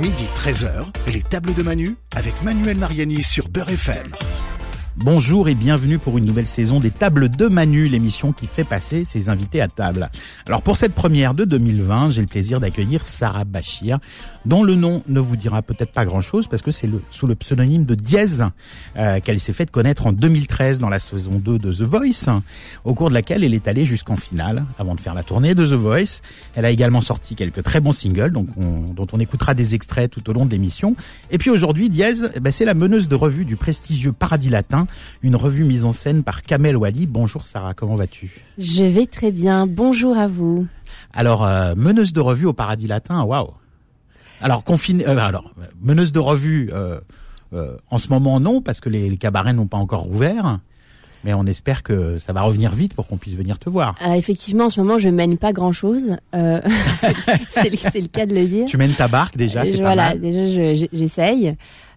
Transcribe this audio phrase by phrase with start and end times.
[0.00, 4.12] Midi 13h, les tables de Manu avec Manuel Mariani sur Beurre FM.
[5.04, 9.04] Bonjour et bienvenue pour une nouvelle saison des Tables de Manu, l'émission qui fait passer
[9.04, 10.10] ses invités à table.
[10.48, 14.00] Alors pour cette première de 2020, j'ai le plaisir d'accueillir Sarah Bachir,
[14.44, 17.36] dont le nom ne vous dira peut-être pas grand-chose parce que c'est le, sous le
[17.36, 18.42] pseudonyme de Diez
[18.96, 22.34] euh, qu'elle s'est fait connaître en 2013 dans la saison 2 de The Voice,
[22.84, 25.64] au cours de laquelle elle est allée jusqu'en finale avant de faire la tournée de
[25.64, 26.22] The Voice.
[26.56, 30.10] Elle a également sorti quelques très bons singles donc on, dont on écoutera des extraits
[30.10, 30.96] tout au long de l'émission.
[31.30, 34.87] Et puis aujourd'hui, Diez, eh ben, c'est la meneuse de revue du prestigieux Paradis Latin
[35.22, 37.06] une revue mise en scène par Kamel Wally.
[37.06, 38.44] Bonjour Sarah, comment vas-tu?
[38.58, 40.66] Je vais très bien, bonjour à vous.
[41.12, 43.50] Alors, euh, meneuse de revue au Paradis Latin, waouh
[44.40, 45.52] Alors, confine, euh, alors,
[45.82, 47.00] meneuse de revue, euh,
[47.90, 50.58] en ce moment non, parce que les, cabarets n'ont pas encore ouvert.
[51.24, 53.96] Mais on espère que ça va revenir vite pour qu'on puisse venir te voir.
[53.98, 56.16] Alors effectivement, en ce moment, je mène pas grand-chose.
[56.32, 58.66] c'est le, cas de le dire.
[58.66, 59.96] Tu mènes ta barque déjà, c'est pas mal.
[59.96, 61.56] Voilà, déjà j'essaye.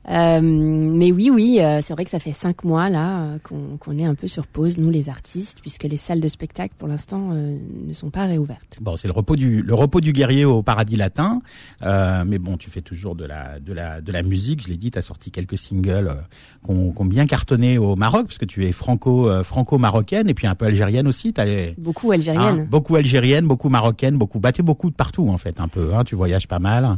[0.10, 3.38] Euh, mais oui, oui, euh, c'est vrai que ça fait cinq mois là euh,
[3.80, 6.88] qu'on est un peu sur pause, nous les artistes, puisque les salles de spectacle pour
[6.88, 8.78] l'instant ne sont pas réouvertes.
[8.82, 11.42] Bon, c'est le repos du le repos du guerrier au paradis latin,
[11.82, 14.64] mais bon, tu fais toujours de la de la de la musique.
[14.64, 16.16] Je l'ai dit, tu as sorti quelques singles
[16.64, 20.48] qu'on ont bien cartonné au Maroc, parce que tu es franco franco marocaine et puis
[20.48, 21.34] un peu algérienne aussi.
[21.38, 22.62] As les, beaucoup algérienne.
[22.62, 25.94] Hein, beaucoup algérienne, beaucoup marocaine, beaucoup bah beaucoup de partout en fait, un peu.
[25.94, 26.98] Hein, tu voyages pas mal.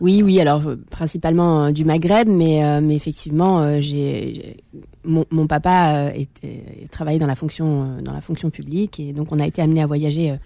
[0.00, 0.40] Oui, oui.
[0.40, 4.56] Alors euh, principalement euh, du Maghreb, mais euh, mais effectivement, j'ai
[5.04, 9.38] mon, mon, papa était, travaillait dans la fonction dans la fonction publique et donc on
[9.38, 10.36] a été amené à voyager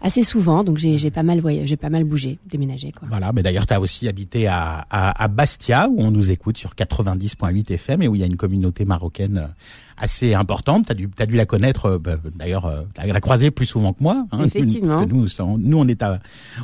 [0.00, 3.06] assez souvent, donc j'ai pas mal voyagé, pas mal bougé, déménagé quoi.
[3.08, 6.58] Voilà, mais d'ailleurs tu as aussi habité à, à, à, Bastia où on nous écoute
[6.58, 9.50] sur 90.8 FM et où il y a une communauté marocaine
[9.96, 10.86] assez importante.
[10.86, 14.02] T'as dû, as dû la connaître, euh, bah, d'ailleurs, euh, la croiser plus souvent que
[14.02, 14.26] moi.
[14.32, 14.94] Hein, Effectivement.
[14.94, 16.20] Parce que nous, nous, on est à,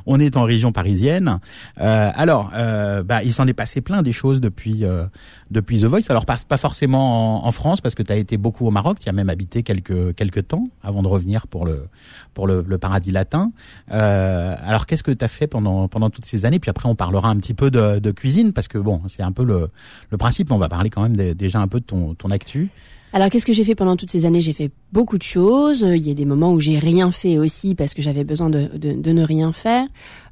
[0.06, 1.38] on est en région parisienne.
[1.80, 5.04] Euh, alors, euh, bah, il s'en est passé plein des choses depuis, euh,
[5.50, 6.02] depuis The Voice.
[6.08, 8.98] Alors, pas, pas forcément en, en France, parce que tu as été beaucoup au Maroc.
[9.00, 11.86] Tu as même habité quelques, quelques temps avant de revenir pour le,
[12.34, 13.52] pour le, le paradis latin.
[13.88, 16.58] alors, qu'est-ce que tu as fait pendant, pendant toutes ces années?
[16.58, 19.32] Puis après, on parlera un petit peu de, de cuisine, parce que bon, c'est un
[19.32, 19.68] peu le,
[20.10, 20.50] le principe.
[20.50, 22.70] On va parler quand même déjà un peu de ton, ton actu.
[23.12, 24.42] Alors qu'est-ce que j'ai fait pendant toutes ces années?
[24.42, 25.80] J'ai fait beaucoup de choses.
[25.80, 28.68] Il y a des moments où j'ai rien fait aussi parce que j'avais besoin de,
[28.76, 29.86] de, de, ne rien faire.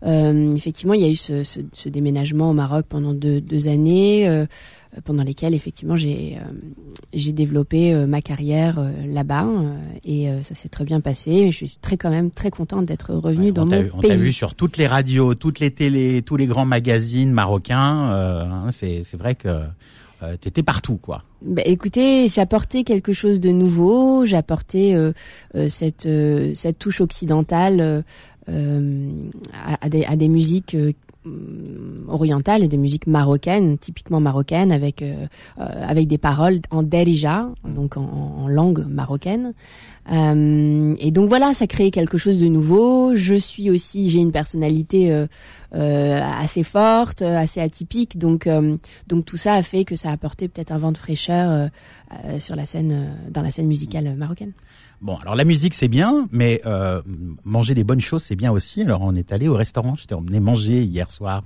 [0.04, 3.68] Euh, effectivement, il y a eu ce, ce, ce, déménagement au Maroc pendant deux, deux
[3.68, 4.46] années, euh,
[5.04, 6.52] pendant lesquelles effectivement j'ai euh,
[7.12, 9.46] j'ai développé euh, ma carrière euh, là-bas
[10.04, 11.50] et ça s'est très bien passé.
[11.50, 13.90] Je suis très quand même très contente d'être revenue dans mon pays.
[13.94, 17.76] On t'a vu sur toutes les radios, toutes les télés, tous les grands magazines marocains.
[17.76, 19.48] Hein, c'est c'est vrai que
[20.26, 21.22] euh, t'étais partout, quoi.
[21.42, 24.24] Bah, écoutez, j'apportais quelque chose de nouveau.
[24.24, 25.12] J'apportais euh,
[25.54, 28.04] euh, cette euh, cette touche occidentale
[28.48, 28.52] à,
[29.80, 30.76] à, des, à des musiques
[32.08, 35.04] orientales et des musiques marocaines, typiquement marocaines, avec
[35.56, 39.54] avec des paroles en derija, donc en, en langue marocaine.
[40.12, 43.14] Euh, et donc voilà, ça crée quelque chose de nouveau.
[43.14, 45.26] Je suis aussi, j'ai une personnalité euh,
[45.74, 48.48] euh, assez forte, assez atypique, donc
[49.08, 51.68] donc tout ça a fait que ça a apporté peut-être un vent de fraîcheur
[52.38, 54.52] sur la scène, dans la scène musicale marocaine.
[55.00, 56.62] Bon, alors la musique c'est bien, mais
[57.44, 58.82] manger des bonnes choses c'est bien aussi.
[58.82, 61.44] Alors on est allé au restaurant, je t'ai emmené manger hier soir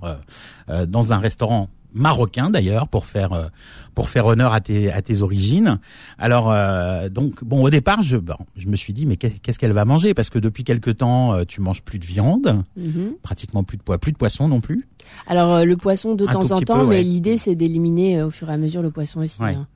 [0.86, 3.48] dans un restaurant marocain d'ailleurs pour faire euh,
[3.94, 5.78] pour faire honneur à tes à tes origines.
[6.18, 9.72] Alors euh, donc bon au départ je bon, je me suis dit mais qu'est-ce qu'elle
[9.72, 10.14] va manger?
[10.14, 13.14] Parce que depuis quelque temps euh, tu manges plus de viande, mhm.
[13.22, 14.86] pratiquement plus de poids, plus de poisson non plus.
[15.26, 18.56] Alors le poisson de temps en temps, mais l'idée c'est d'éliminer au fur et à
[18.56, 19.42] mesure le poisson aussi.
[19.42, 19.66] Hein.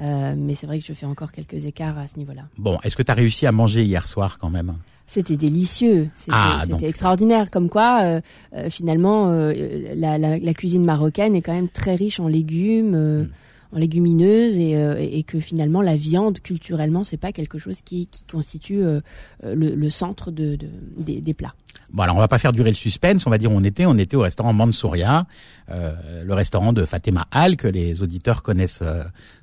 [0.00, 2.42] Mais c'est vrai que je fais encore quelques écarts à ce niveau-là.
[2.58, 4.74] Bon, est-ce que tu as réussi à manger hier soir quand même?
[5.06, 7.50] C'était délicieux, c'était ah, extraordinaire.
[7.50, 8.20] Comme quoi, euh,
[8.54, 9.52] euh, finalement, euh,
[9.96, 13.22] la, la, la, cuisine marocaine est quand même très riche en légumes.
[13.22, 13.28] Mm
[13.72, 18.06] en légumineuses et, euh, et, que finalement la viande culturellement c'est pas quelque chose qui,
[18.06, 19.00] qui constitue euh,
[19.44, 21.54] euh, le, le, centre de, de des, des, plats.
[21.92, 23.86] Bon alors on va pas faire durer le suspense, on va dire on était.
[23.86, 25.26] On était au restaurant Mansouria,
[25.70, 28.82] euh, le restaurant de Fatima Al que les auditeurs connaissent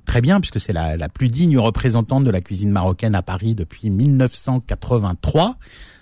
[0.04, 3.54] très bien puisque c'est la, la plus digne représentante de la cuisine marocaine à Paris
[3.54, 5.56] depuis 1983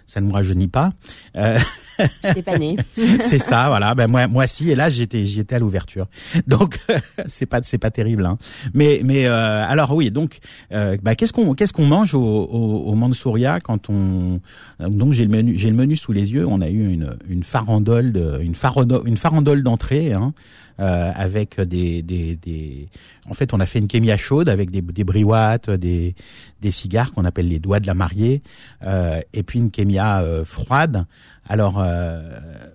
[0.07, 0.91] ça ne me rajeunit pas.
[1.37, 1.59] Euh...
[3.21, 3.95] c'est ça, voilà.
[3.95, 4.71] Ben moi, moi si.
[4.71, 6.07] Et là, j'étais, j'y étais à l'ouverture.
[6.47, 6.79] Donc
[7.27, 8.27] c'est pas, c'est pas terrible.
[8.27, 8.39] Hein.
[8.75, 10.11] Mais, mais euh, alors oui.
[10.11, 10.39] Donc,
[10.73, 14.41] euh, bah, qu'est-ce qu'on, qu'est-ce qu'on mange au, au, au Mansouria quand on
[14.79, 16.47] donc j'ai le menu, j'ai le menu sous les yeux.
[16.47, 20.13] On a eu une, une farandole, de, une farandole, une farandole d'entrée.
[20.13, 20.35] Hein.
[20.79, 22.89] Avec des, des, des,
[23.29, 26.15] En fait, on a fait une kémia chaude avec des, des briouates, des,
[26.61, 28.43] des cigares qu'on appelle les doigts de la mariée,
[28.85, 31.07] et puis une kémia froide
[31.49, 32.21] alors euh,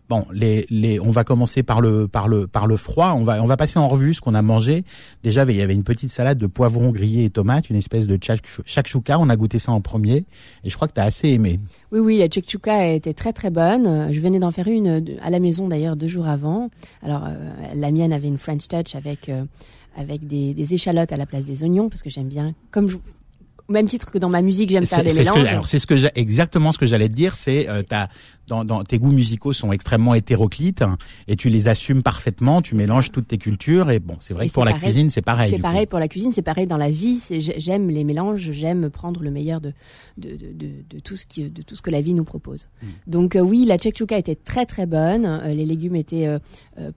[0.10, 3.14] bon, les, les, on va commencer par le par le par le froid.
[3.18, 4.84] On va on va passer en revue ce qu'on a mangé.
[5.24, 8.18] Déjà, il y avait une petite salade de poivrons grillés et tomates, une espèce de
[8.66, 9.20] shakshuka.
[9.20, 10.26] On a goûté ça en premier
[10.64, 11.60] et je crois que tu as assez aimé.
[11.92, 14.12] Oui, oui, la shakshuka était très très bonne.
[14.12, 16.70] Je venais d'en faire une à la maison d'ailleurs deux jours avant.
[17.04, 19.44] Alors euh, la mienne avait une French touch avec euh,
[19.98, 22.54] avec des, des, échalotes à la place des oignons parce que j'aime bien.
[22.72, 22.98] Comme je,
[23.72, 25.50] même titre que dans ma musique, j'aime faire des mélanges.
[25.50, 27.84] alors c'est ce que exactement ce que j'allais te dire, c'est euh,
[28.48, 30.84] dans, dans, tes goûts musicaux sont extrêmement hétéroclites
[31.28, 34.54] et tu les assumes parfaitement, tu mélanges toutes tes cultures et bon, c'est vrai que
[34.54, 35.50] pour la cuisine c'est pareil.
[35.50, 37.20] C'est pareil pour la cuisine, c'est pareil dans la vie.
[37.30, 39.74] J'aime les mélanges, j'aime prendre le meilleur de
[40.18, 42.68] de, de, de, tout ce qui de tout ce que la vie nous propose.
[42.82, 42.88] Hmm.
[43.08, 45.26] Donc euh, oui, la chekchuka était très très bonne.
[45.26, 46.40] Euh, les légumes étaient euh,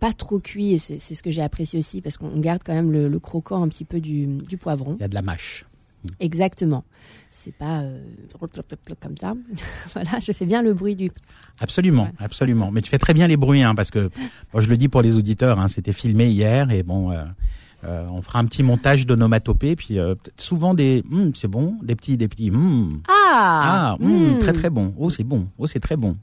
[0.00, 2.90] pas trop cuits et c'est ce que j'ai apprécié aussi parce qu'on garde quand même
[2.90, 4.96] le, le, croquant un petit peu du, du poivron.
[4.98, 5.66] Il y a de la mâche.
[6.20, 6.84] Exactement.
[7.30, 7.98] C'est pas euh,
[9.00, 9.34] comme ça.
[9.92, 11.10] voilà, je fais bien le bruit du.
[11.60, 12.70] Absolument, absolument.
[12.70, 14.10] Mais tu fais très bien les bruits, hein, parce que
[14.52, 17.24] moi je le dis pour les auditeurs, hein, c'était filmé hier et bon, euh,
[17.84, 19.98] euh, on fera un petit montage d'onomatopée, puis
[20.36, 22.50] souvent des, hum, c'est bon, des petits, des petits.
[22.50, 23.02] Hum.
[23.08, 24.94] Ah, ah hum, très très bon.
[24.96, 25.48] Oh c'est bon.
[25.58, 26.16] Oh c'est très bon.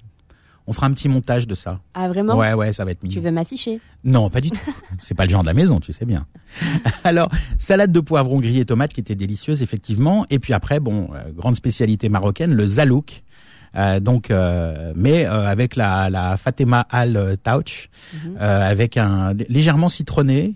[0.68, 1.80] On fera un petit montage de ça.
[1.94, 3.14] Ah vraiment Ouais ouais, ça va être mignon.
[3.14, 3.80] Tu veux m'afficher?
[4.04, 4.74] Non, pas du tout.
[5.00, 6.26] C'est pas le genre de la maison, tu sais bien.
[7.04, 11.32] Alors, salade de poivrons grillés tomates qui était délicieuse effectivement et puis après bon, euh,
[11.36, 13.24] grande spécialité marocaine, le zalouk.
[13.76, 18.38] Euh, donc, euh, mais avec la, la Fatima Al Touch, mhm.
[18.38, 20.56] avec un légèrement citronné,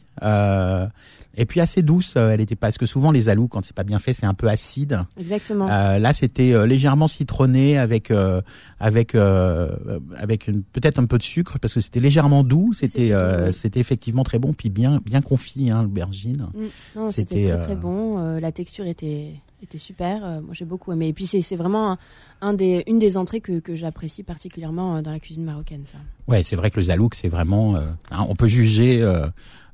[1.37, 3.83] et puis assez douce, euh, elle était parce que souvent les alous quand c'est pas
[3.83, 5.01] bien fait, c'est un peu acide.
[5.19, 5.67] Exactement.
[5.69, 8.41] Euh, là, c'était euh, légèrement citronné avec euh,
[8.79, 12.73] avec avec peut-être un peu de sucre parce que c'était légèrement doux.
[12.73, 13.13] C'était
[13.51, 16.47] c'était effectivement très bon puis bien bien confit hein, l'aubergine.
[16.53, 17.09] Mm.
[17.09, 18.39] c'était très très bon.
[18.39, 19.31] la texture était
[19.63, 20.41] était super.
[20.41, 21.07] moi, j'ai beaucoup aimé.
[21.07, 21.97] Et puis c'est vraiment
[22.41, 25.83] un, des une des entrées que que j'apprécie particulièrement dans la cuisine marocaine.
[25.85, 25.97] Ça.
[26.27, 27.75] Ouais, c'est vrai que le zalouk, c'est vraiment.
[28.11, 29.27] Hein, on peut juger euh,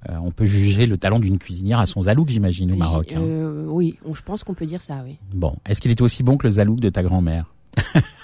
[0.10, 3.14] on peut juger le talent d'une cuisinière à son zalouk, j'imagine, au Maroc.
[3.14, 3.22] Hein.
[3.22, 5.18] Euh, oui, je pense qu'on peut dire ça, oui.
[5.34, 7.46] Bon, est-ce qu'il est aussi bon que le zalouk de ta grand-mère?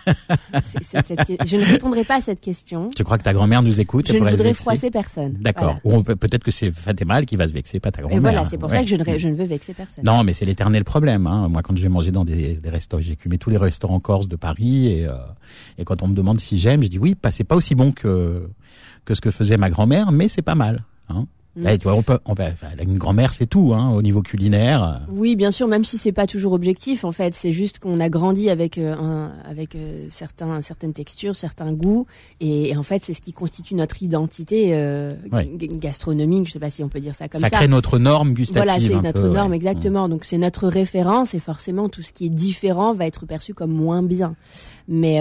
[0.08, 2.90] Je ne répondrai pas à cette question.
[2.96, 5.34] Tu crois que ta grand-mère nous écoute Je ne voudrais froisser personne.
[5.40, 5.78] D'accord.
[5.84, 8.18] Ou peut-être que c'est Fatima qui va se vexer, pas ta grand-mère.
[8.18, 10.04] Et voilà, c'est pour ça que je ne, je ne, veux vexer personne.
[10.06, 11.28] Non, mais c'est l'éternel problème.
[11.28, 11.48] Hein.
[11.50, 14.28] Moi, quand je vais manger dans des, des restaurants, j'ai cumé tous les restaurants corse
[14.28, 15.16] de Paris et, euh,
[15.78, 18.50] et quand on me demande si j'aime, je dis oui, c'est pas aussi bon que
[19.06, 20.84] que ce que faisait ma grand-mère, mais c'est pas mal.
[21.08, 21.28] Hein.
[21.58, 21.68] Mm.
[21.68, 22.44] Eh, on peut, on peut,
[22.84, 25.02] une grand-mère, c'est tout, hein, au niveau culinaire.
[25.10, 28.10] Oui, bien sûr, même si c'est pas toujours objectif, en fait, c'est juste qu'on a
[28.10, 32.06] grandi avec euh, un, avec euh, certains, certaines textures, certains goûts,
[32.40, 35.16] et, en fait, c'est ce qui constitue notre identité euh,
[35.54, 36.48] gastronomique.
[36.48, 37.50] Je sais pas si on peut dire ça comme ça.
[37.50, 38.64] Ça crée notre norme gustative.
[38.64, 40.08] Voilà, c'est notre norme exactement.
[40.08, 40.12] Mm.
[40.12, 43.72] Donc c'est notre référence, et forcément, tout ce qui est différent va être perçu comme
[43.72, 44.36] moins bien.
[44.88, 45.20] Mais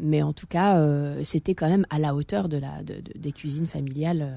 [0.00, 0.82] mais en tout cas,
[1.22, 4.32] c'était quand même à la hauteur de la de, des cuisines familiales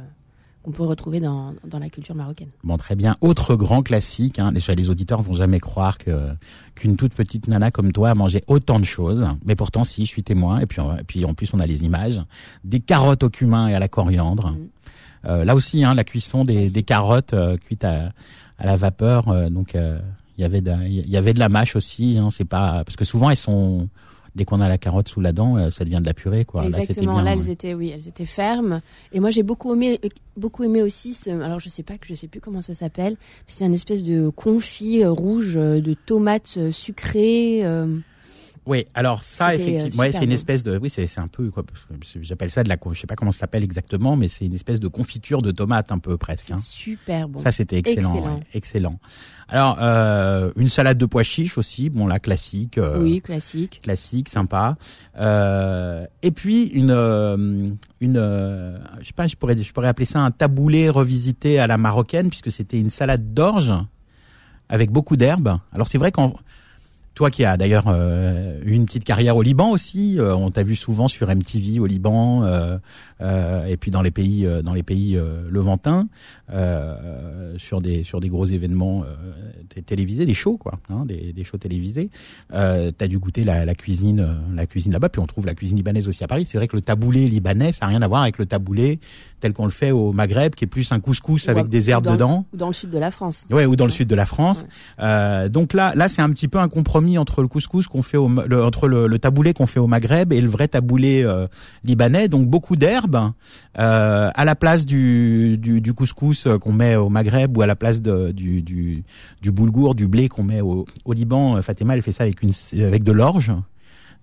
[0.65, 2.49] qu'on peut retrouver dans, dans, la culture marocaine.
[2.63, 3.15] Bon, très bien.
[3.21, 6.11] Autre grand classique, hein, les, les auditeurs vont jamais croire que
[6.73, 10.09] qu'une toute petite nana comme toi a mangé autant de choses, mais pourtant si, je
[10.09, 10.59] suis témoin.
[10.59, 12.19] Et puis, et puis en plus, on a les images
[12.63, 14.53] des carottes au cumin et à la coriandre.
[14.53, 14.57] Mm.
[15.25, 18.11] Euh, là aussi, hein, la cuisson des, des carottes euh, cuites à,
[18.57, 19.99] à la vapeur, euh, donc euh,
[20.37, 22.17] il y avait de, il y avait de la mâche aussi.
[22.17, 23.87] Hein, c'est pas parce que souvent elles sont
[24.35, 26.65] dès qu'on a la carotte sous la dent, euh, ça devient de la purée, quoi.
[26.65, 27.21] Exactement.
[27.21, 28.81] Là, elles étaient, oui, elles étaient fermes.
[29.13, 29.99] Et moi, j'ai beaucoup aimé,
[30.37, 31.13] beaucoup aimé aussi.
[31.13, 33.15] Ce, alors, je sais pas, je sais plus comment ça s'appelle.
[33.47, 37.63] C'est une espèce de confit euh, rouge euh, de tomates sucrées.
[38.65, 41.63] Oui, alors ça effectivement, ouais, c'est une espèce de, oui, c'est un peu quoi,
[42.21, 44.79] j'appelle ça de la, je sais pas comment ça s'appelle exactement, mais c'est une espèce
[44.79, 46.51] de confiture de tomate un peu presque.
[46.51, 46.59] Hein.
[46.59, 47.39] Super bon.
[47.39, 48.39] Ça c'était excellent, excellent.
[48.53, 48.99] excellent.
[49.47, 52.79] Alors euh, une salade de pois chiches aussi, bon là classique.
[52.79, 53.81] Euh, oui, classique.
[53.83, 54.77] Classique, sympa.
[55.19, 57.69] Euh, et puis une euh,
[58.01, 61.67] une, euh, je sais pas, je pourrais je pourrais appeler ça un taboulé revisité à
[61.67, 63.71] la marocaine puisque c'était une salade d'orge
[64.69, 65.59] avec beaucoup d'herbes.
[65.71, 66.33] Alors c'est vrai qu'en
[67.15, 70.75] toi qui as d'ailleurs euh, une petite carrière au Liban aussi, euh, on t'a vu
[70.75, 72.77] souvent sur MTV au Liban euh,
[73.21, 75.17] euh, et puis dans les pays dans les pays
[75.49, 76.07] levantins
[77.57, 79.03] sur des sur des gros événements
[79.85, 82.09] télévisés, des shows quoi, hein, des, des shows télévisés.
[82.53, 85.77] Euh, t'as dû goûter la, la cuisine la cuisine là-bas, puis on trouve la cuisine
[85.77, 86.45] libanaise aussi à Paris.
[86.45, 88.99] C'est vrai que le taboulé libanais, ça a rien à voir avec le taboulé
[89.39, 92.45] tel qu'on le fait au Maghreb, qui est plus un couscous avec des herbes dedans.
[92.53, 93.45] Ou dans le sud de la France.
[93.51, 94.65] Ouais, ou dans le sud de la France.
[95.49, 98.27] donc là là c'est un petit peu un compromis entre le couscous qu'on fait au,
[98.27, 101.47] le, entre le, taboulé qu'on fait au Maghreb et le vrai taboulé euh,
[101.83, 102.27] libanais.
[102.27, 103.31] Donc beaucoup d'herbes
[103.79, 105.59] euh, à la place du,
[105.95, 109.03] couscous qu'on met au Maghreb ou à la place du, du,
[109.41, 111.61] du boulgour, du blé qu'on met au, au Liban.
[111.61, 112.51] Fatima, elle fait ça avec une
[112.83, 113.53] avec de l'orge.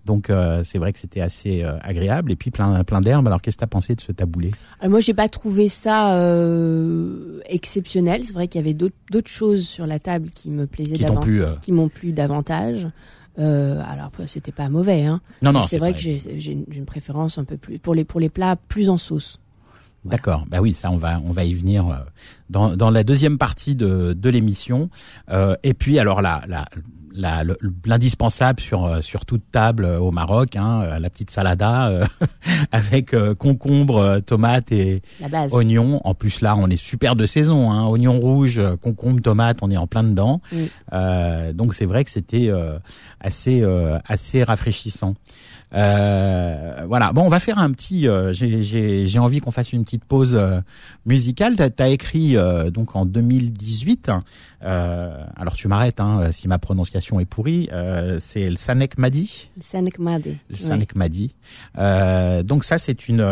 [0.05, 3.27] Donc euh, c'est vrai que c'était assez euh, agréable et puis plein plein d'herbes.
[3.27, 4.51] Alors qu'est-ce que tu as pensé de ce taboulé?
[4.81, 8.25] Alors moi j'ai pas trouvé ça euh, exceptionnel.
[8.25, 11.29] C'est vrai qu'il y avait d'autres choses sur la table qui me plaisaient Qui davantage,
[11.29, 12.89] euh, qui m'ont plu davantage.
[13.39, 15.21] Euh, alors c'était pas mauvais, hein.
[15.41, 18.29] Non, non, c'est vrai, que j'ai une, préférence un peu plus pour les pour les
[18.29, 19.39] plats plus en sauce.
[20.05, 20.45] D'accord.
[20.49, 21.99] Bah oui, ça on va on va y venir euh,
[22.53, 24.91] dans dans la deuxième partie de de l'émission.
[25.31, 26.65] Euh, et puis alors la la
[27.15, 31.31] la- le- l'indispensable sur euh, sur toute table euh, au Maroc, hein, euh, la petite
[31.31, 32.07] salada euh,
[32.73, 35.03] avec euh, concombre, tomates et
[35.53, 36.01] oignons.
[36.05, 39.71] En plus là, on est super de saison, hein, oignons rouges, euh, concombre, tomates, on
[39.71, 40.41] est en plein dedans.
[40.55, 40.71] Oui.
[40.95, 42.79] Euh, donc c'est vrai que c'était euh,
[43.21, 45.15] assez euh, assez rafraîchissant.
[45.75, 47.13] Euh, voilà.
[47.13, 48.07] Bon, on va faire un petit.
[48.09, 50.39] euh, J'ai j'ai j'ai envie qu'on fasse une petite pause
[51.07, 51.57] musicale.
[51.57, 54.11] T'as as écrit euh, donc en 2018.
[54.65, 57.69] euh, alors tu m'arrêtes hein, si ma prononciation est pourrie.
[57.73, 59.51] euh, c'est le Sanek Madi.
[59.61, 60.37] Sanek Made.
[60.51, 60.57] Le.
[60.57, 61.35] Sanek Madi.
[62.45, 63.23] Donc ça c'est une.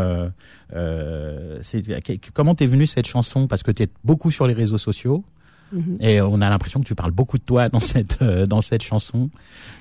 [2.35, 3.47] comment t'es venue cette chanson?
[3.47, 5.25] Parce que tu es beaucoup sur les réseaux sociaux.
[5.73, 5.97] Mhm.
[6.01, 8.83] Et on a l'impression que tu parles beaucoup de toi dans cette euh, dans cette
[8.83, 9.31] chanson.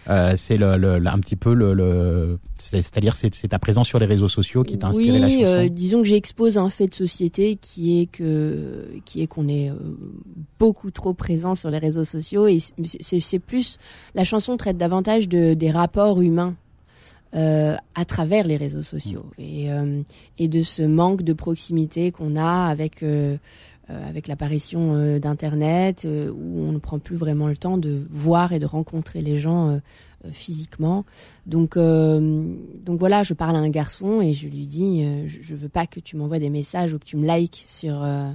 [0.10, 0.68] Euh, c'est le,
[1.08, 4.64] un petit peu le, le c'est- c'est-à-dire c'est c'est ta présence sur les réseaux sociaux
[4.64, 5.60] qui t'a inspiré oui, la chanson.
[5.66, 9.70] euh, disons que j'expose un fait de société qui est que qui est qu'on est,
[9.70, 9.76] euh,
[10.60, 13.78] beaucoup trop présent sur les réseaux sociaux et c'est- plus
[14.16, 16.56] la chanson traite davantage de des rapports humains
[17.36, 20.02] euh, à travers les réseaux sociaux et euh,
[20.40, 23.38] et de ce manque de proximité qu'on a avec euh,
[24.08, 28.54] avec l'apparition euh, d'internet euh, où on ne prend plus vraiment le temps de voir
[28.54, 29.78] et de rencontrer les gens euh,
[30.26, 31.06] euh, physiquement.
[31.46, 32.44] Donc, euh,
[32.86, 35.70] donc voilà, je parle à un garçon et je lui dis, euh, je, je veux
[35.70, 38.32] pas que tu m'envoies des messages ou que tu me likes sur euh,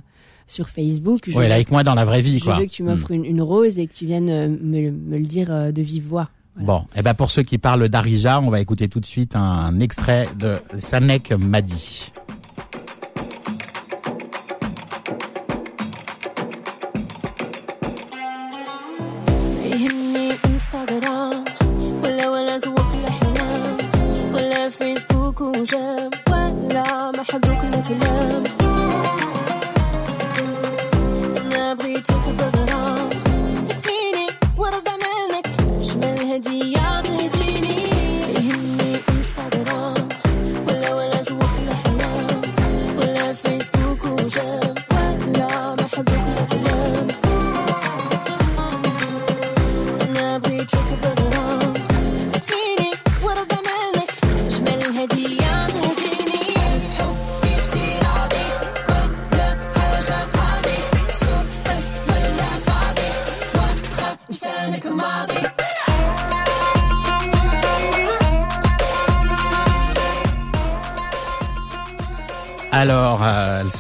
[0.46, 1.22] sur Facebook.
[1.26, 2.56] Je, Ouais, veux, avec moi dans la vraie vie, je quoi.
[2.58, 5.24] veux que tu m'offres une, une rose et que tu viennes euh, me, me le
[5.26, 6.30] dire euh, de vive voix.
[6.56, 6.64] Hmm.
[6.64, 6.80] Voilà.
[6.80, 9.80] Bon, et ben pour ceux qui parlent d'Arija, on va écouter tout de suite un
[9.80, 12.12] extrait de Sanek Madi.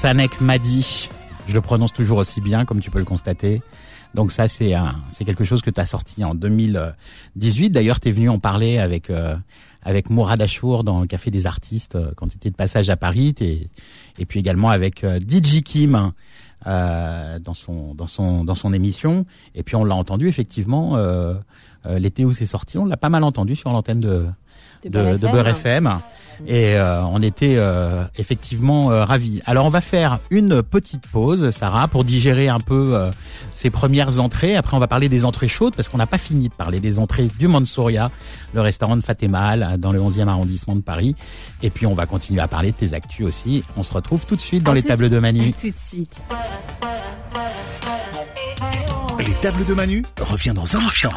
[0.04, 1.08] Sanek Madi,
[1.46, 3.62] je le prononce toujours aussi bien, comme tu peux le constater.
[4.12, 7.70] Donc ça, c'est un, c'est quelque chose que tu as sorti en 2018.
[7.70, 9.34] D'ailleurs, tu es venu en parler avec euh,
[9.82, 12.98] avec Mourad Achour dans le Café des Artistes euh, quand tu étais de passage à
[12.98, 13.34] Paris.
[13.40, 16.12] Et puis également avec euh, DJ Kim
[16.66, 19.24] euh, dans son dans son dans son émission.
[19.54, 21.32] Et puis on l'a entendu effectivement euh,
[21.86, 22.76] euh, l'été où c'est sorti.
[22.76, 24.26] On l'a pas mal entendu sur l'antenne de
[24.84, 25.30] de, de FM.
[25.30, 25.98] Beurre FM.
[26.46, 29.40] Et euh, on était euh, effectivement euh, ravis.
[29.46, 33.10] Alors on va faire une petite pause, Sarah, pour digérer un peu euh,
[33.52, 34.56] ces premières entrées.
[34.56, 36.98] Après on va parler des entrées chaudes parce qu'on n'a pas fini de parler des
[36.98, 38.10] entrées du Mansouria,
[38.52, 41.16] le restaurant de Fatémal dans le 11e arrondissement de Paris.
[41.62, 43.64] Et puis on va continuer à parler de tes actus aussi.
[43.76, 45.52] On se retrouve tout de suite dans À les tables de Manu.
[45.52, 46.20] Tout de suite.
[49.18, 51.12] Les tables de Manu revient dans un instant.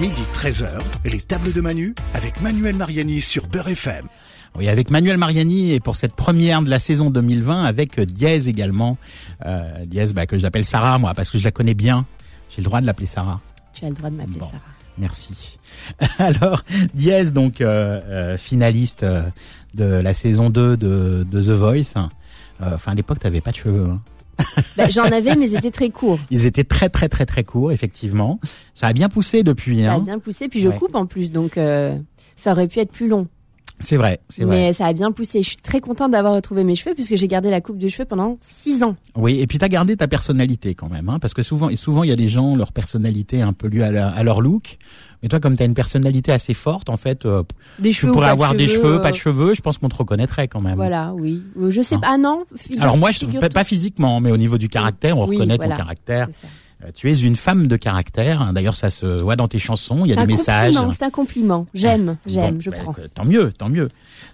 [0.00, 0.68] Midi 13h,
[1.04, 4.06] les tables de Manu avec Manuel Mariani sur Beurre FM.
[4.56, 8.48] Oui, avec Manuel Mariani et pour cette première de la saison 2020 avec euh, Diez
[8.48, 8.96] également.
[9.44, 12.06] Euh, Diez, bah, que j'appelle Sarah moi parce que je la connais bien.
[12.48, 13.40] J'ai le droit de l'appeler Sarah.
[13.72, 14.46] Tu as le droit de m'appeler Bon.
[14.46, 14.60] Sarah.
[14.98, 15.58] Merci.
[16.18, 16.62] Alors,
[16.94, 21.94] Diez, donc euh, euh, finaliste de la saison 2 de, de The Voice.
[21.96, 22.06] Euh,
[22.74, 23.88] Enfin, à l'époque, t'avais pas de cheveux.
[23.88, 24.02] hein.
[24.76, 26.18] Bah, J'en avais, mais ils étaient très courts.
[26.30, 28.40] Ils étaient très, très, très, très courts, effectivement.
[28.74, 29.82] Ça a bien poussé depuis.
[29.82, 29.98] Ça a Hein.
[30.00, 30.76] bien poussé, puis je Ouais.
[30.76, 31.96] coupe en plus, donc euh,
[32.36, 33.26] ça aurait pu être plus long.
[33.82, 34.56] C'est vrai, c'est vrai.
[34.56, 35.42] Mais ça a bien poussé.
[35.42, 38.04] Je suis très contente d'avoir retrouvé mes cheveux puisque j'ai gardé la coupe de cheveux
[38.04, 38.94] pendant six ans.
[39.16, 42.04] Oui, et puis t'as gardé ta personnalité quand même, hein, parce que souvent, et souvent
[42.04, 44.76] il y a des gens leur personnalité un peu liée à, leur- à leur look.
[45.22, 47.42] Mais toi, comme t'as une personnalité assez forte, en fait, euh,
[47.78, 49.52] Des tu pourrais de avoir des cheveux, euh, pas de cheveux.
[49.54, 50.76] Je pense qu'on te reconnaîtrait quand même.
[50.76, 51.42] Voilà, oui.
[51.60, 52.00] Euh, Je sais Hein.
[52.00, 52.08] pas.
[52.12, 52.44] Ah non.
[52.56, 55.56] figure- Alors moi, je, pas, pas physiquement, mais au niveau du caractère, on Oui, reconnaît
[55.56, 55.74] voilà.
[55.76, 56.26] ton caractère.
[56.30, 56.48] C'est ça.
[56.84, 58.52] Euh, Tu es une femme de caractère.
[58.52, 60.04] D'ailleurs, ça se voit dans tes chansons.
[60.04, 60.72] Il y a des messages.
[60.74, 61.66] compliment, C'est un compliment.
[61.74, 62.94] J'aime, j'aime, Bon, je ben, prends.
[63.14, 63.88] Tant mieux, tant mieux,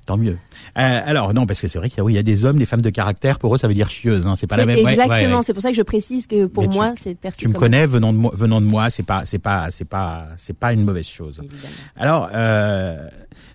[0.07, 0.37] tant mieux.
[0.79, 2.45] Euh, alors non, parce que c'est vrai qu'il y a, oui, il y a des
[2.45, 3.39] hommes, des femmes de caractère.
[3.39, 4.27] Pour eux, ça veut dire chieuse.
[4.27, 4.79] Hein, c'est pas la même.
[4.79, 5.15] Exactement.
[5.15, 5.43] ouais, ouais.
[5.43, 7.61] C'est pour ça que je précise que pour Mais moi, c'est perçu Tu me comme-
[7.63, 10.73] connais, venant de moi, venant de moi, c'est pas, c'est pas, c'est pas, c'est pas
[10.73, 11.41] une mauvaise chose.
[11.43, 11.75] Évidemment.
[11.97, 13.09] Alors, euh,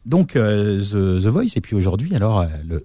[0.06, 2.84] donc euh, The, The Voice et puis aujourd'hui, alors le,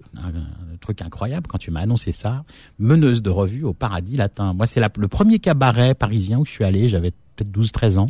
[0.79, 2.43] truc incroyable quand tu m'as annoncé ça,
[2.79, 4.53] meneuse de revue au Paradis Latin.
[4.53, 6.87] Moi, c'est le premier cabaret parisien où je suis allé.
[6.87, 8.05] J'avais peut-être 12-13 ans.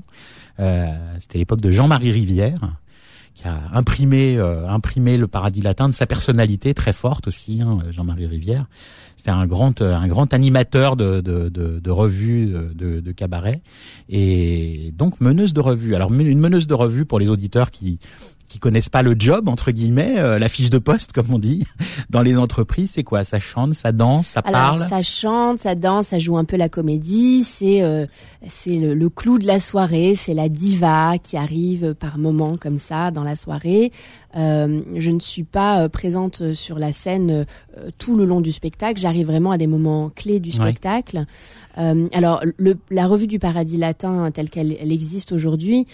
[0.60, 0.86] Euh,
[1.20, 2.78] C'était l'époque de Jean-Marie Rivière
[3.36, 7.78] qui a imprimé euh, imprimé le Paradis Latin de sa personnalité très forte aussi, hein,
[7.92, 8.66] Jean-Marie Rivière.
[9.16, 13.62] C'était un grand euh, un grand animateur de de de, revues de, de cabaret
[14.10, 15.94] et donc meneuse de revue.
[15.94, 18.00] Alors une meneuse de revue pour les auditeurs qui
[18.48, 21.66] qui connaissent pas le job entre guillemets, euh, la fiche de poste comme on dit
[22.10, 23.24] dans les entreprises, c'est quoi?
[23.24, 24.88] Ça chante, ça danse, ça Alors, parle?
[24.90, 27.44] ça chante, ça danse, ça joue un peu la comédie.
[27.44, 28.06] C'est euh,
[28.48, 30.16] c'est le, le clou de la soirée.
[30.16, 33.92] C'est la diva qui arrive par moments comme ça dans la soirée.
[34.36, 37.32] Euh, je ne suis pas euh, présente sur la scène
[37.78, 39.00] euh, tout le long du spectacle.
[39.00, 40.56] J'arrive vraiment à des moments clés du Ouais.
[40.70, 41.26] spectacle.
[41.78, 45.86] Euh, alors, le, la revue du Paradis Latin telle qu'elle elle existe aujourd'hui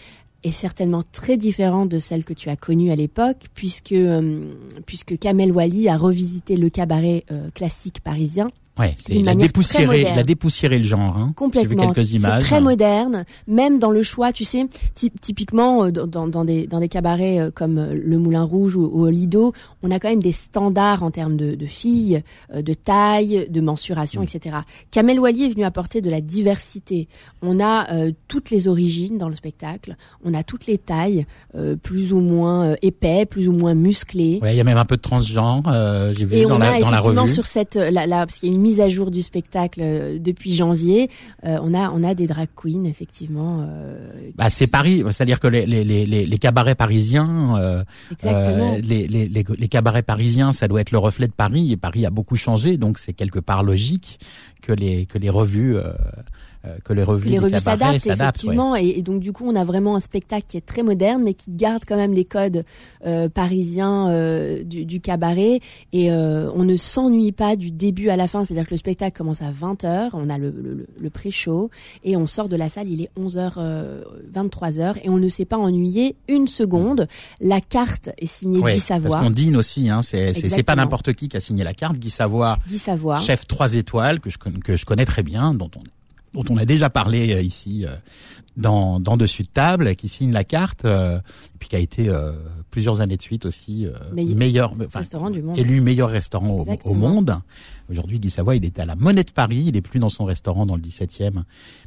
[0.43, 4.41] est certainement très différente de celle que tu as connue à l'époque, puisque euh,
[4.85, 8.47] puisque Kamel Wally a revisité le cabaret euh, classique parisien
[8.79, 10.25] Ouais, c'est d'une il a manière dépoussiéré, très il a moderne.
[10.25, 11.15] dépoussiéré le genre.
[11.15, 11.33] Hein.
[11.35, 11.93] Complètement.
[11.95, 14.31] C'est très moderne, même dans le choix.
[14.33, 14.65] Tu sais,
[14.95, 18.85] ty- typiquement euh, dans, des dans des cabarets euh, comme euh, le Moulin Rouge ou,
[18.91, 19.53] ou Lido,
[19.83, 22.23] on a quand même des standards en termes de, de filles,
[22.55, 24.57] de taille, de mensuration, etc.
[24.89, 27.07] Kamel Wally est venu apporter de la diversité.
[27.43, 29.97] On a euh, toutes les origines dans le spectacle.
[30.25, 34.39] On a toutes les tailles, euh, plus ou moins épais, plus ou moins musclés.
[34.41, 35.61] Ouais, il y a même un peu de transgenre.
[35.67, 37.33] euh, J'ai vu Et dans on la a dans la effectivement revue.
[37.33, 40.17] sur cette la, la- parce qu'il y a une mise à jour du spectacle euh,
[40.19, 41.09] depuis janvier,
[41.45, 43.67] euh, on a on a des drag queens effectivement.
[43.67, 47.83] euh, Bah, c'est Paris, c'est-à-dire que les, les, les, les cabarets parisiens,
[48.23, 51.71] les, les, les, cabarets parisiens, ça doit être le reflet de Paris.
[51.71, 54.19] Et Paris a beaucoup changé, donc c'est quelque part logique
[54.61, 55.75] que les que les revues
[56.83, 58.75] que les revues, les revues s'adaptent effectivement.
[58.75, 61.33] Et, et donc du coup on a vraiment un spectacle qui est très moderne mais
[61.33, 62.63] qui garde quand même les codes
[63.05, 65.59] euh, parisiens euh, du, du cabaret.
[65.91, 68.45] Et euh, on ne s'ennuie pas du début à la fin.
[68.45, 71.69] C'est-à-dire que le spectacle commence à 20h on a le, le, le- pré-show.
[72.03, 72.87] Et on sort de la salle.
[72.87, 73.53] Il est 11h
[74.33, 77.07] 23h et on ne s'est pas ennuyé une seconde.
[77.41, 79.19] La carte est signée Ouais, Guy parce Savoie.
[79.21, 81.97] qu'on dîne aussi, hein, c'est pas n'importe qui qui a signé la carte.
[81.97, 83.19] Guy Savoie, Guy Savoie.
[83.19, 85.79] chef trois étoiles que je que je connais très bien, dont on
[86.33, 87.95] dont on a déjà parlé euh, ici euh,
[88.57, 92.09] dans dans dessus de table, qui signe la carte, euh, et puis qui a été
[92.09, 92.33] euh,
[92.69, 95.57] plusieurs années de suite aussi euh, Meille- meilleur enfin, restaurant du monde.
[95.57, 96.49] élu meilleur restaurant
[96.85, 97.39] au, monde.
[97.89, 99.65] Aujourd'hui, Guy Savoie, il est à la Monnaie de Paris.
[99.67, 101.43] Il est plus dans son restaurant dans le 17e,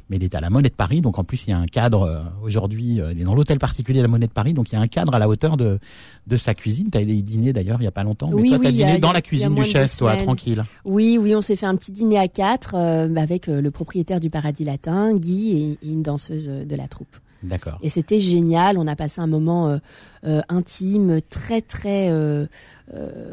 [0.09, 1.01] mais il est à la Monnaie de Paris.
[1.01, 3.01] Donc en plus, il y a un cadre euh, aujourd'hui.
[3.01, 4.53] euh, il est dans l'hôtel particulier de la Monnaie de Paris.
[4.53, 5.79] Donc il y a un cadre à la hauteur de
[6.27, 6.89] de sa cuisine.
[6.91, 8.27] T'as allé y dîner d'ailleurs il y a pas longtemps.
[8.29, 9.97] Mais Oui, toi, oui, t'as il y a- dîné a- dans la cuisine du chef,
[9.97, 10.63] toi, tranquille.
[10.85, 14.29] Oui, oui, on s'est fait un petit dîner à quatre euh, avec le propriétaire du
[14.29, 17.17] Paradis Latin, Guy, et, et une danseuse de la troupe.
[17.43, 17.77] D'accord.
[17.83, 18.77] Et c'était génial.
[18.77, 19.77] On a passé un moment euh,
[20.25, 22.47] euh, intime, très très euh,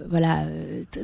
[0.08, 0.44] voilà,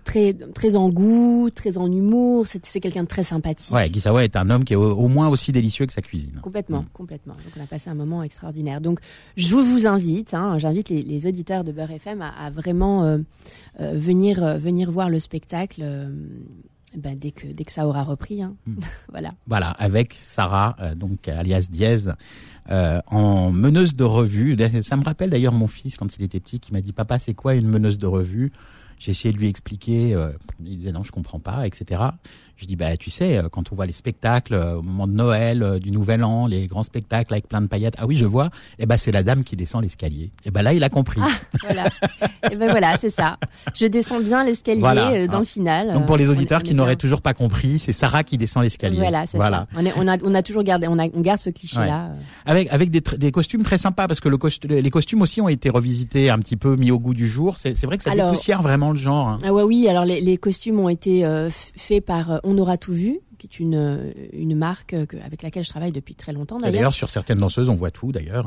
[0.05, 2.47] très très en goût, très en humour.
[2.47, 3.75] C'est quelqu'un de très sympathique.
[3.75, 6.41] Ouais, Savoie est un homme qui est au, au moins aussi délicieux que sa cuisine.
[6.43, 6.89] Complètement, Mm.
[6.93, 7.35] complètement.
[7.35, 8.81] Donc on a passé un moment extraordinaire.
[8.81, 9.01] Donc
[9.37, 13.19] je vous invite, hein, j'invite les, les auditeurs de Beurre FM à, à vraiment
[13.79, 15.83] venir venir voir le spectacle.
[16.97, 18.57] Ben, dès que dès que ça aura repris, hein.
[18.67, 18.79] Mm.
[19.09, 19.35] voilà.
[19.47, 22.09] Voilà, avec Sarah, euh, donc alias Diez,
[22.71, 24.57] euh, en meneuse de revue.
[24.83, 27.35] Ça me rappelle d'ailleurs mon fils quand il était petit qui m'a dit papa c'est
[27.35, 28.53] quoi une meneuse de revue?
[28.99, 30.33] J'ai essayé de lui expliquer, euh,
[30.65, 32.03] il disait non je comprends pas, etc.
[32.61, 35.13] Je dis bah tu sais euh, quand on voit les spectacles euh, au moment de
[35.15, 38.27] Noël, euh, du Nouvel An, les grands spectacles avec plein de paillettes, ah oui je
[38.27, 40.31] vois, et ben c'est la dame qui descend l'escalier.
[40.45, 41.21] Et ben là il a compris.
[41.63, 41.85] Voilà.
[42.53, 43.39] Et ben voilà, c'est ça.
[43.75, 45.39] Je descends bien l'escalier Voilà, dans hein.
[45.41, 45.95] le final.
[45.95, 48.63] Donc pour les on auditeurs on qui n'auraient toujours pas compris, c'est Sarah qui descend
[48.63, 48.99] l'escalier.
[48.99, 49.67] Voilà, c'est ça.
[49.77, 52.11] On, est- on a on a toujours gardé on a on garde ce cliché là.
[52.45, 56.29] Avec avec des, costumes très sympas parce que le les costumes aussi ont été revisités
[56.29, 57.57] un petit peu mis au goût du jour.
[57.59, 59.29] C'est vrai que ça Alors- dépoussière vraiment le genre.
[59.29, 59.39] hein.
[59.45, 62.77] Ah ouais oui, alors les, les costumes ont été euh, faits par euh, On aura
[62.77, 66.59] tout vu qui est une une marque euh, avec laquelle je travaille depuis très longtemps
[66.59, 66.73] d'ailleurs.
[66.75, 68.47] D'ailleurs, sur certaines danseuses, on voit tout, d'ailleurs.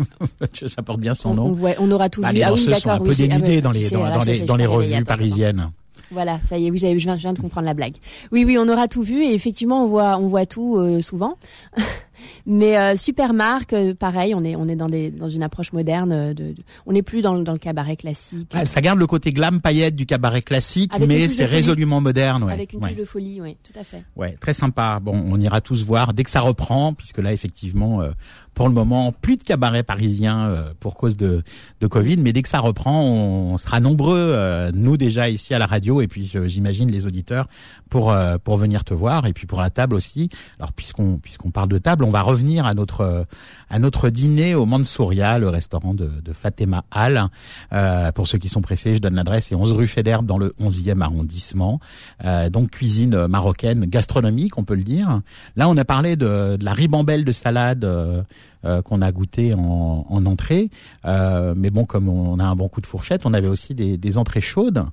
[0.00, 0.04] hein.
[0.66, 1.52] ça porte bien son On, on nom.
[1.52, 2.36] voit- on aura tout Bah, vu.
[2.36, 4.40] les ah oui, danseuses sont un peu ah dénudées dans les, dans, alors dans les,
[4.40, 5.70] dans revues parisiennes.
[6.10, 7.96] Voilà, ça y est, oui, j'avais- je viens, je viens de comprendre la blague.
[8.32, 11.36] Oui, oui, on aura tout vu et effectivement, on voit, on voit tout euh, souvent.
[12.46, 15.72] Mais euh, super marque, euh, pareil, on est, on est dans des, dans une approche
[15.72, 16.12] moderne.
[16.12, 18.50] euh, De, de- on n'est plus dans, le- dans le cabaret classique.
[18.54, 21.44] Ah, ça garde le côté glam paillette du cabaret classique, Avec une mais de c'est
[21.44, 21.56] folie.
[21.56, 22.42] résolument moderne.
[22.44, 22.52] Ouais.
[22.52, 22.90] Avec une ouais.
[22.90, 24.04] touche de folie, oui, tout à fait.
[24.16, 24.98] Ouais, très sympa.
[25.02, 28.10] Bon, on ira tous voir dès que ça reprend, puisque là, effectivement, euh,
[28.54, 31.42] pour le moment, plus de cabaret parisien euh, pour cause de,
[31.80, 35.52] de Covid, mais dès que ça reprend, on, on sera nombreux, euh, nous déjà ici
[35.52, 37.48] à la radio, et puis euh, j'imagine les auditeurs
[37.90, 40.30] pour euh, pour venir te voir, et puis pour la table aussi.
[40.58, 43.26] Alors puisqu'on puisqu'on parle de table, on va revenir à notre
[43.68, 47.24] à notre dîner au Mansouria, le restaurant de, de Fatima Hall.
[47.72, 50.54] Euh, pour ceux qui sont pressés, je donne l'adresse, c'est 11 rue Fédère dans le
[50.60, 51.80] 11e arrondissement.
[52.24, 55.20] Euh, donc cuisine marocaine, gastronomique, on peut le dire.
[55.56, 58.22] Là, on a parlé de, de la ribambelle de salade euh,
[58.64, 60.70] euh, qu'on a goûté en, en entrée.
[61.04, 63.96] Euh, mais bon, comme on a un bon coup de fourchette, on avait aussi des,
[63.96, 64.84] des entrées chaudes.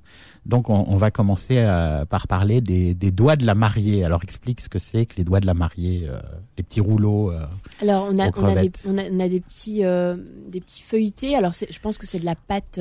[0.46, 4.04] Donc, on, on va commencer euh, par parler des, des doigts de la mariée.
[4.04, 6.20] Alors, explique ce que c'est que les doigts de la mariée, euh,
[6.58, 7.32] les petits rouleaux.
[7.32, 7.46] euh.
[7.82, 8.84] Alors on a, Aux on a, des, crevettes.
[8.88, 10.16] on a, on a des petits, euh,
[10.50, 11.36] des petits feuilletés.
[11.36, 12.80] Alors je pense que c'est de la pâte.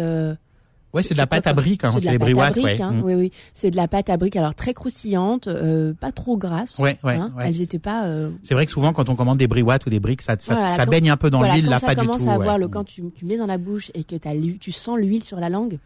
[0.95, 2.55] Ouais, c'est de la pâte à briques, hein, c'est de c'est la les briouates.
[2.59, 2.79] ouais.
[2.83, 3.03] hein, Mm.
[3.03, 4.37] Oui, oui, c'est de la pâte à briques.
[4.37, 6.79] Alors très croustillante, euh, pas trop grasse.
[6.79, 7.33] Ouais, ouais, hein.
[7.39, 7.45] ouais.
[7.49, 8.05] Elles étaient pas.
[8.07, 10.53] euh, C'est vrai que souvent, quand on commande des briouates ou des briques, ça, ça,
[10.55, 12.27] Voilà, ça quand- baigne un peu dans voilà, l'huile, quand là, ça pas du commence
[12.27, 14.17] à avoir le quand tu, tu mets dans la bouche et que
[14.59, 15.79] tu sens l'huile sur la langue.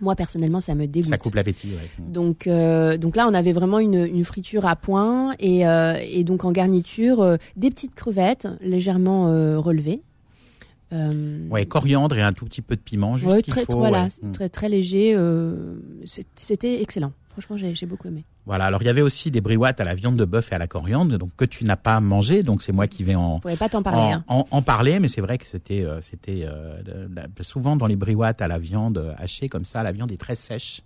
[0.00, 1.10] Moi personnellement, ça me dégoûte.
[1.10, 2.04] Ça coupe l'appétit, ouais.
[2.06, 6.24] Donc, euh, donc là, on avait vraiment une, une friture à point et, euh, et
[6.24, 9.26] donc en garniture euh, des petites crevettes légèrement
[9.60, 10.02] relevées.
[11.50, 13.76] Ouais, coriandre et un tout petit peu de piment, juste ouais, très, faut.
[13.76, 14.28] voilà, ouais.
[14.28, 14.32] Mm.
[14.32, 15.16] très très léger.
[16.04, 17.12] C'était excellent.
[17.40, 18.24] Franchement, j'ai beaucoup aimé.
[18.46, 18.64] Voilà.
[18.64, 20.66] Alors il y avait aussi des briouates à la viande de bœuf et à la
[20.66, 22.42] coriandre, donc que tu n'as pas mangé.
[22.42, 24.00] Donc c'est moi qui vais en pourrais pas t'en parler.
[24.02, 24.24] en, hein.
[24.26, 26.82] en- en parler, mais c'est vrai que c'était euh, c'était euh,
[27.42, 30.82] souvent dans les briouates à la viande hachée comme ça, la viande est très sèche,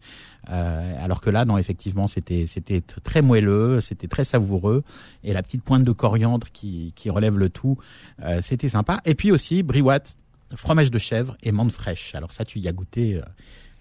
[0.50, 2.46] Euh, alors que là non effectivement c'était
[3.04, 4.82] très moelleux, c'était très savoureux
[5.22, 7.78] et la petite pointe de coriandre qui qui relève le tout,
[8.40, 9.00] c'était sympa.
[9.04, 10.16] Et puis aussi briouates,
[10.56, 12.14] fromage de chèvre et menthe fraîche.
[12.16, 13.20] Alors ça tu y as goûté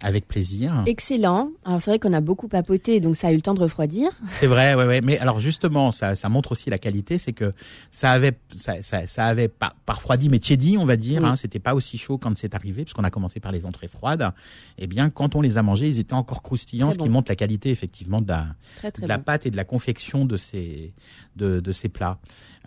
[0.04, 0.84] avec plaisir.
[0.88, 1.50] Excellent.
[1.66, 4.10] Alors c'est vrai qu'on a beaucoup papoté, donc ça a eu le temps de refroidir.
[4.32, 5.02] C'est vrai, ouais, ouais.
[5.02, 7.52] Mais alors justement, ça, ça montre aussi la qualité, c'est que
[7.92, 11.22] ça avait, ça, ça, ça avait pas, pas refroidi, mais tiédi, on va dire.
[11.22, 11.28] Oui.
[11.30, 14.30] Hein, C'était pas aussi chaud quand c'est arrivé, puisqu'on a commencé par les entrées froides.
[14.78, 17.30] Eh bien, quand on les a mangés, ils étaient encore croustillants, Très ce qui montre
[17.32, 19.24] la qualité effectivement de la, Très très de la bon.
[19.24, 20.94] pâte et de la confection de ces,
[21.36, 22.18] de, de ces plats.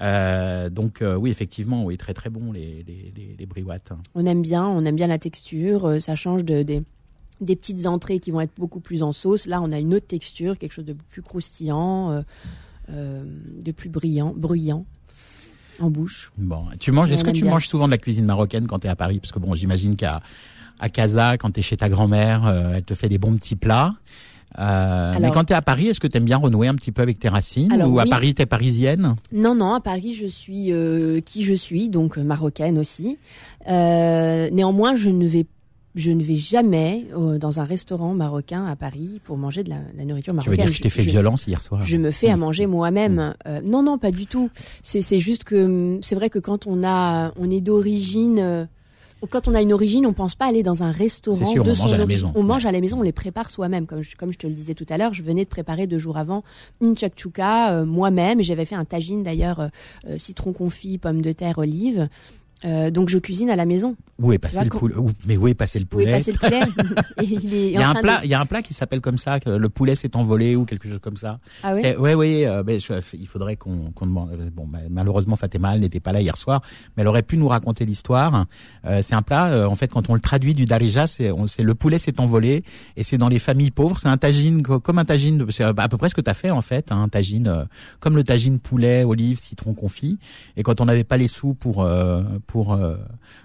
[0.01, 3.93] Euh, donc euh, oui, effectivement, oui, très très bon les, les, les, les briouates.
[4.15, 5.87] On aime bien, on aime bien la texture.
[5.87, 6.83] euh, ça change de, des,
[7.41, 9.47] des petites entrées qui vont être beaucoup plus en sauce.
[9.47, 12.23] Là, on a une autre texture, quelque chose de plus croustillant, euh,
[12.91, 13.25] euh,
[13.63, 14.85] de plus brillant, bruyant
[15.81, 16.31] en bouche.
[16.39, 17.11] Bon, tu manges.
[17.11, 17.53] Est-ce que tu bien.
[17.53, 19.19] manges souvent de la cuisine marocaine quand tu es à Paris?
[19.19, 20.23] Parce que bon, j'imagine qu'à
[20.81, 23.57] à Casa, quand tu es chez ta grand-mère, euh, elle te fait des bons petits
[23.57, 23.95] plats.
[24.59, 26.93] Euh, mais quand tu es à Paris, est-ce que tu aimes bien renouer un petit
[26.93, 27.73] peu avec tes racines?
[27.73, 28.11] Alors, Ou à oui.
[28.11, 29.17] Paris, tu es parisienne?
[29.33, 33.19] Non, non, à Paris, je suis euh, qui je suis, donc marocaine aussi.
[33.69, 35.47] Euh, néanmoins, je ne vais
[35.95, 39.77] je ne vais jamais euh, dans un restaurant marocain à Paris pour manger de la,
[39.97, 40.65] la nourriture Tu veux marocaine.
[40.65, 43.35] dire que je t'ai fait je, violence hier soir je me fais à manger moi-même.
[43.47, 44.51] Euh, non, non, pas du tout.
[44.83, 48.65] C'est juste que hum, c'est vrai que quand on a on est d'origine euh,
[49.31, 51.71] quand on a une origine, on pense pas aller dans un restaurant C'est sûr, de
[51.71, 52.27] on son mange à la origine.
[52.27, 52.33] maison.
[52.39, 53.87] On mange à la maison, on les prépare soi-même.
[53.87, 55.99] Comme je, comme je te le disais tout à l'heure, je venais de préparer deux
[55.99, 56.43] jours avant
[56.83, 58.43] une chakchouka euh, moi-même.
[58.43, 59.69] J'avais fait un tagine d'ailleurs, euh,
[60.09, 62.09] euh, citron confit, pommes de terre, olives.
[62.65, 63.95] Euh, donc je cuisine à la maison.
[64.19, 64.95] Où est passé vois, le poulet?
[65.27, 66.11] Mais où est passé le Où est poulet?
[66.13, 66.61] passé le poulet?
[67.19, 68.73] Et il est Il y a un plat, de- il y a un plat qui
[68.73, 71.41] s'appelle comme ça, que le poulet s'est envolé ou quelque chose comme ça.
[71.63, 71.83] Ah oui?
[71.99, 74.31] Ouais, ouais, euh, ben, je- il faudrait qu'on qu'on demande.
[74.33, 76.63] euh, Bon, ben, malheureusement, Fatima n'était pas là hier soir,
[76.97, 78.47] mais elle aurait pu nous raconter l'histoire.
[78.87, 81.75] Euh, c'est un plat, euh, en fait, quand on le traduit du darija, c'est le
[81.75, 82.63] poulet s'est envolé
[82.97, 83.99] et c'est dans les familles pauvres.
[83.99, 86.35] C'est un tagine co- comme un tagine, c'est à peu près ce que tu as
[86.35, 87.65] fait en fait, hein, un tagine euh,
[88.01, 90.19] comme le tagine poulet, olive, citron confit.
[90.57, 91.83] Et quand on n'avait pas les sous pour
[92.47, 92.97] pour euh,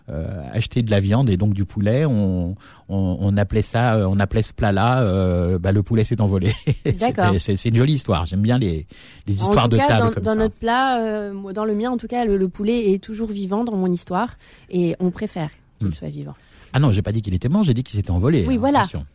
[0.10, 2.56] euh, acheter de la viande et donc du poulet, on,
[2.90, 6.52] on, on appelait ça, euh, on appelait ce plat-là, bah, le poulet s'est envolé.
[7.00, 7.34] D'accord.
[7.40, 8.26] C'est une jolie histoire.
[8.26, 8.86] J'aime bien les,
[9.28, 10.38] les En histoires tout de cas, table dans, comme dans ça.
[10.38, 13.76] notre plat, dans le mien en tout cas, le, le poulet est toujours vivant dans
[13.76, 14.38] mon histoire
[14.70, 15.94] et on préfère qu'il Hmm.
[15.94, 16.36] soit vivant.
[16.74, 18.46] Ah non, j'ai pas dit qu'il était mort, j'ai dit qu'il s'était envolé.
[18.46, 18.80] Oui, hein, voilà.
[18.80, 19.06] attention.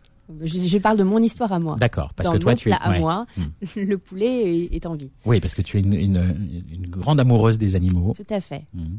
[0.42, 1.76] Je, je parle de mon histoire à moi.
[1.78, 2.72] D'accord, parce dans que toi tu es.
[2.72, 2.98] à ouais.
[3.00, 3.42] moi, Hmm.
[3.76, 5.10] le poulet est, est en vie.
[5.26, 8.14] Oui, parce que tu es une, une, une grande amoureuse des animaux.
[8.16, 8.64] Tout à fait.
[8.72, 8.96] Hmm.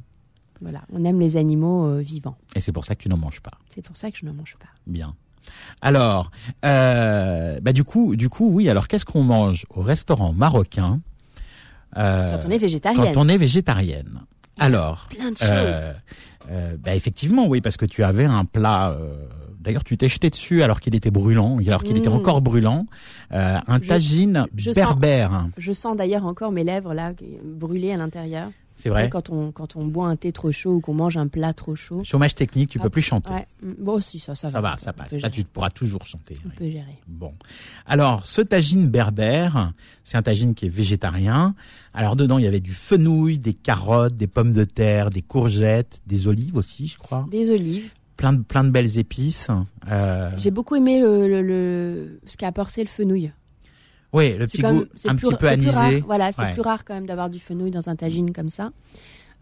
[0.61, 2.37] Voilà, on aime les animaux euh, vivants.
[2.55, 3.51] Et c'est pour ça que tu n'en manges pas.
[3.73, 4.67] C'est pour ça que je ne mange pas.
[4.87, 5.13] Bien.
[5.81, 6.31] Alors,
[6.63, 8.67] euh, bah du coup, du coup, oui.
[8.69, 11.01] Alors, qu'est-ce qu'on mange au restaurant marocain
[11.97, 13.13] euh, Quand on est végétarienne.
[13.13, 14.21] Quand on est végétarienne?
[14.57, 16.77] Alors, Plein de choses.
[16.79, 18.97] bah effectivement, oui, parce que tu avais un plat.
[19.59, 22.13] D'ailleurs, tu t'es jeté dessus alors qu'il était brûlant, alors qu'il était Mm.
[22.13, 22.85] encore brûlant.
[23.31, 25.47] un Je- tagine je sens- berbère.
[25.57, 27.13] Je sens d'ailleurs encore mes lèvres là
[27.43, 28.49] brûlées à l'intérieur.
[28.85, 29.09] C'est vrai.
[29.09, 31.75] Quand on quand on boit un thé trop chaud ou qu'on mange un plat trop
[31.75, 32.03] chaud.
[32.03, 32.93] Chômage technique, tu peux Hop.
[32.93, 33.31] plus chanter.
[33.33, 33.47] Ouais.
[33.63, 35.19] mm, Bon, si ça ça, ça va, va, ça passe.
[35.19, 36.35] Là, tu pourras toujours chanter.
[36.45, 36.53] On oui.
[36.55, 36.99] peut gérer.
[37.07, 37.33] Bon.
[37.87, 41.55] Alors, ce tagine berbère, c'est un tagine qui est végétarien.
[41.95, 46.01] Alors, dedans, il y avait du fenouil, des carottes, des pommes de terre, des courgettes,
[46.05, 47.25] des olives aussi, je crois.
[47.31, 47.91] Des olives.
[48.17, 49.47] Plein de, plein de belles épices.
[49.89, 53.31] Euh, J'ai beaucoup aimé le, le- le- ce qu'a apporté le fenouil.
[54.15, 56.01] Oui, le petit goût même- un plus- petit peu anisé.
[56.01, 56.53] Voilà, c'est Ouais.
[56.53, 58.71] plus rare quand même d'avoir du fenouil dans un tagine comme ça.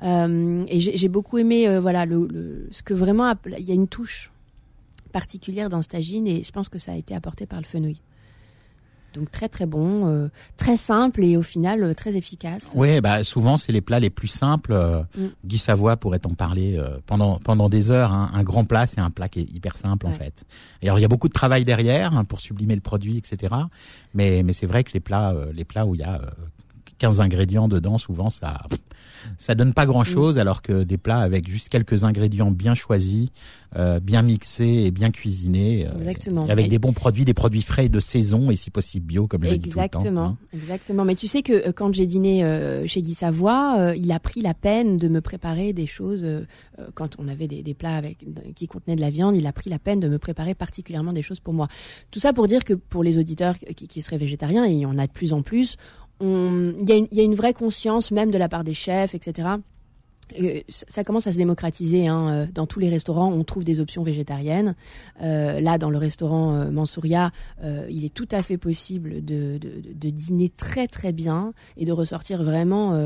[0.03, 3.75] Euh, et j'ai beaucoup aimé euh, voilà le, le- ce que vraiment il y a
[3.75, 4.31] une touche
[5.13, 8.01] particulière dans ce tagine et je pense que ça a été apporté par le fenouil.
[9.13, 12.71] Donc très très bon, euh, très simple et au final euh, très efficace.
[12.75, 14.73] Oui, bah souvent c'est les plats les plus simples.
[14.73, 15.27] Euh, Mm.
[15.45, 18.11] Guy Savoie pourrait en parler euh, pendant pendant des heures.
[18.11, 18.31] hein.
[18.33, 20.45] Un grand plat, c'est un plat qui est hyper simple en fait.
[20.81, 23.53] Et alors il y a beaucoup de travail derrière hein, pour sublimer le produit, etc.
[24.13, 26.29] Mais mais c'est vrai que les plats euh, les plats où il y a euh,
[26.99, 28.61] 15 ingrédients dedans, souvent ça
[29.37, 33.29] ça donne pas grand chose, alors que des plats avec juste quelques ingrédients bien choisis,
[33.75, 36.47] euh, bien mixés et bien cuisinés, euh, Exactement.
[36.47, 39.27] et avec Et- des bons produits, des produits frais de saison et si possible bio,
[39.27, 39.99] comme je dis tout le temps.
[39.99, 40.37] Exactement, hein.
[40.53, 41.05] exactement.
[41.05, 42.43] Mais tu sais que euh, quand j'ai dîné
[42.85, 46.25] chez Guy Savoie, il a pris la peine de me préparer des choses.
[46.95, 49.69] quand on avait des, des plats avec qui contenaient de la viande, il a pris
[49.69, 51.67] la peine de me préparer particulièrement des choses pour moi.
[52.11, 54.85] Tout ça pour dire que pour les auditeurs qui, qui seraient végétariens, et il y
[54.85, 55.77] en a de plus en plus,
[56.21, 59.49] il y, a une- vraie conscience même de la part des chefs, etc.
[60.41, 62.07] Euh, ça commence à se démocratiser.
[62.07, 62.29] Hein.
[62.29, 64.75] Euh, Dans tous les restaurants, on trouve des options végétariennes.
[65.21, 67.31] Euh, là, dans le restaurant Mansouria,
[67.89, 69.59] il est tout à fait possible de,
[70.09, 72.97] dîner très très bien et de ressortir vraiment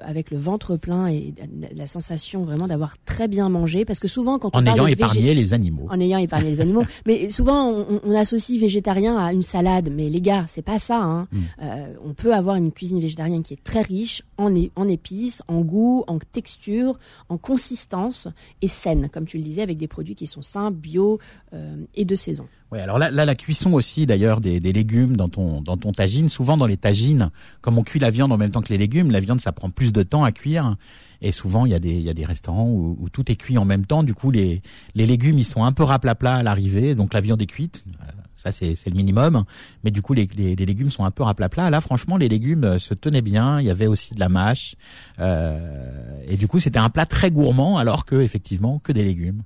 [0.00, 1.34] avec le ventre plein et
[1.76, 3.84] la sensation vraiment d'avoir très bien mangé.
[3.84, 5.86] Parce que souvent, quand on En parle ayant de végé- épargné les animaux.
[5.90, 6.84] en ayant épargné les animaux.
[7.06, 9.90] Mais souvent, on, on associe végétarien à une salade.
[9.94, 11.00] Mais les gars, c'est pas ça.
[11.02, 11.28] Hein.
[11.30, 11.38] Mm.
[11.62, 15.60] Euh, on peut avoir une cuisine végétarienne qui est très riche en, en épices, en
[15.60, 18.28] goût, en texture, en consistance
[18.62, 21.18] et saine, comme tu le disais, avec des produits qui sont sains, bio
[21.52, 22.46] euh, et de saison.
[22.70, 25.90] Ouais, alors là, là, la cuisson aussi, d'ailleurs, des, des légumes dans ton dans ton
[25.92, 26.28] tagine.
[26.28, 27.30] Souvent dans les tagines,
[27.62, 29.70] comme on cuit la viande en même temps que les légumes, la viande ça prend
[29.70, 30.76] plus de temps à cuire.
[31.22, 33.56] Et souvent il y a des il y a des restaurants où, tout est cuit
[33.56, 34.02] en même temps.
[34.02, 34.60] Du coup les
[34.94, 37.84] les légumes ils sont un peu raplapla à l'arrivée, donc la viande est cuite.
[38.02, 39.44] Euh, Ça c'est le minimum.
[39.82, 41.70] Mais du coup les, les les légumes sont un peu raplapla.
[41.70, 43.60] Là franchement les légumes euh, se tenaient bien.
[43.60, 44.76] Il y avait aussi de la mâche.
[45.18, 49.42] Euh, et du coup c'était un plat très gourmand alors que effectivement que des légumes.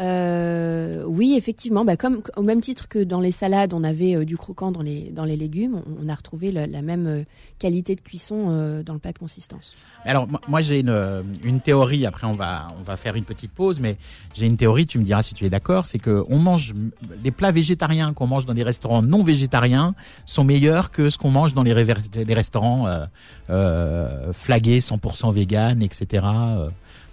[0.00, 4.24] Euh, oui, effectivement, bah, comme au même titre que dans les salades, on avait euh,
[4.24, 7.22] du croquant dans les légumes, on, a retrouvé la, même euh,
[7.58, 9.74] qualité de cuisson dans le plat de consistance.
[10.04, 12.06] Alors moi- j'ai une, théorie.
[12.06, 13.96] Après on va faire une petite pause, mais
[14.34, 14.86] j'ai une théorie.
[14.86, 15.86] Tu me diras si tu es d'accord.
[15.86, 16.74] C'est que mange
[17.22, 19.94] les plats végétariens qu'on mange dans des restaurants non végétariens
[20.26, 22.86] sont meilleurs que ce qu'on mange dans les, restaurants
[24.32, 26.24] flagués 100% vegan, etc.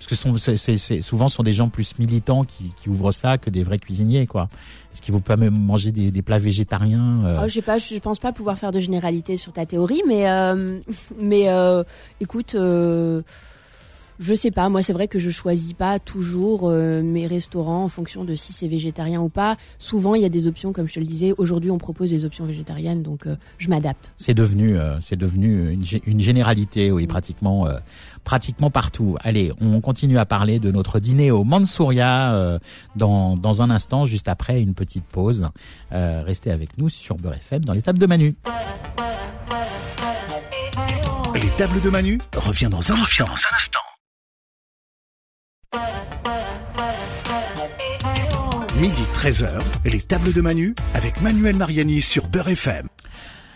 [0.01, 3.63] parce que sont, c'est- souvent sont des gens plus militants qui, ouvrent ça que des
[3.63, 4.49] vrais cuisiniers quoi.
[4.91, 7.99] Est-ce qu'il vous pas même manger des, plats végétariens euh, Ah, je sais pas, je
[7.99, 10.79] pense pas pouvoir faire de généralité sur ta théorie, mais euh,
[11.19, 11.83] mais euh,
[12.19, 13.21] écoute, euh,
[14.21, 14.69] je sais pas.
[14.69, 18.53] Moi, c'est vrai que je choisis pas toujours euh, mes restaurants en fonction de si
[18.53, 19.57] c'est végétarien ou pas.
[19.79, 21.33] Souvent, il y a des options, comme je te le disais.
[21.37, 24.13] Aujourd'hui, on propose des options végétariennes, donc euh, je m'adapte.
[24.17, 27.79] C'est devenu, euh, c'est devenu une, gé- une généralité, oui, pratiquement, euh,
[28.23, 29.17] pratiquement partout.
[29.21, 32.59] Allez, on continue à parler de notre dîner au Mansouria euh,
[32.95, 35.49] dans, dans un instant, juste après une petite pause.
[35.91, 38.35] Euh, restez avec nous sur Beurre FM dans les tables de Manu.
[41.33, 43.25] Les tables de Manu revient dans un instant.
[48.79, 52.87] Midi 13h, les tables de Manu avec Manuel Mariani sur Beurre FM.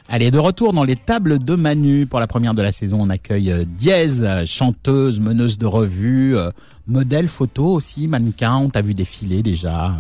[0.08, 3.02] Allez, de retour dans les tables de Manu pour la première de la saison.
[3.02, 6.52] On accueille euh, Diez, euh, chanteuse, meneuse de revue, euh,
[6.88, 8.56] modèle photo aussi, mannequin.
[8.56, 9.96] On t'a vu défiler déjà.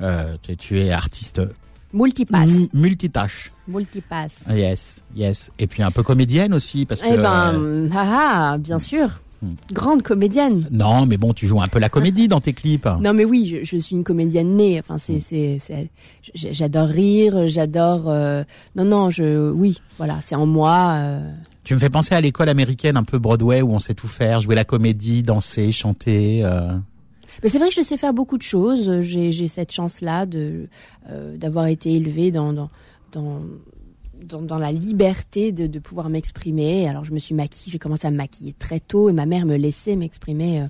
[0.00, 1.42] euh, tu, tu es artiste
[1.92, 3.52] Multipass, mu- multitâche.
[3.68, 4.40] multipass.
[4.50, 5.50] Yes, yes.
[5.58, 7.06] Et puis un peu comédienne aussi parce que.
[7.08, 9.08] Eh ben, euh, ah, ah, bien sûr.
[9.72, 10.66] Grande comédienne.
[10.70, 12.88] non, mais bon, tu joues un peu la comédie dans tes clips.
[13.00, 14.78] Non mais oui, je, je suis une comédienne née.
[14.80, 14.98] Enfin Hmm.
[14.98, 15.90] c'est c'est c'est
[16.34, 18.42] j'adore rire, j'adore euh,
[18.74, 21.30] non non, je oui, voilà, c'est en moi euh,
[21.64, 24.40] Tu me fais penser à l'école américaine un peu Broadway où on sait tout faire,
[24.40, 26.40] jouer la comédie, danser, chanter.
[26.44, 26.72] euh.
[27.42, 29.00] Mais c'est vrai que je sais faire beaucoup de choses.
[29.02, 30.68] J'ai cette chance-là de
[31.36, 32.70] d'avoir été élevée dans dans
[33.12, 33.40] dans
[34.28, 36.88] dans, dans la liberté de, de pouvoir m'exprimer.
[36.88, 39.46] Alors je me suis maquillée, j'ai commencé à me maquiller très tôt et ma mère
[39.46, 40.66] me laissait m'exprimer euh,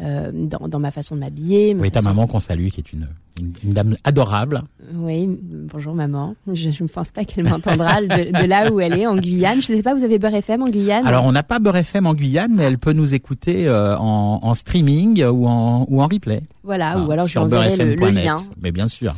[0.00, 1.74] euh, dans, dans ma façon de m'habiller.
[1.78, 3.08] Oui, ta maman qu'on salue, qui est une,
[3.40, 4.62] une, une dame adorable.
[4.94, 5.28] Oui,
[5.72, 6.36] bonjour maman.
[6.52, 9.60] Je ne pense pas qu'elle m'entendra de, de là où elle est, en Guyane.
[9.60, 11.04] Je ne sais pas, vous avez Beurre FM en Guyane?
[11.04, 14.38] Alors, on n'a pas Beurre FM en Guyane, mais elle peut nous écouter euh, en,
[14.42, 16.42] en streaming ou en, ou en replay.
[16.62, 18.36] Voilà, Ah, ou alors je lui enverrai le, le lien.
[18.62, 19.16] Mais bien sûr.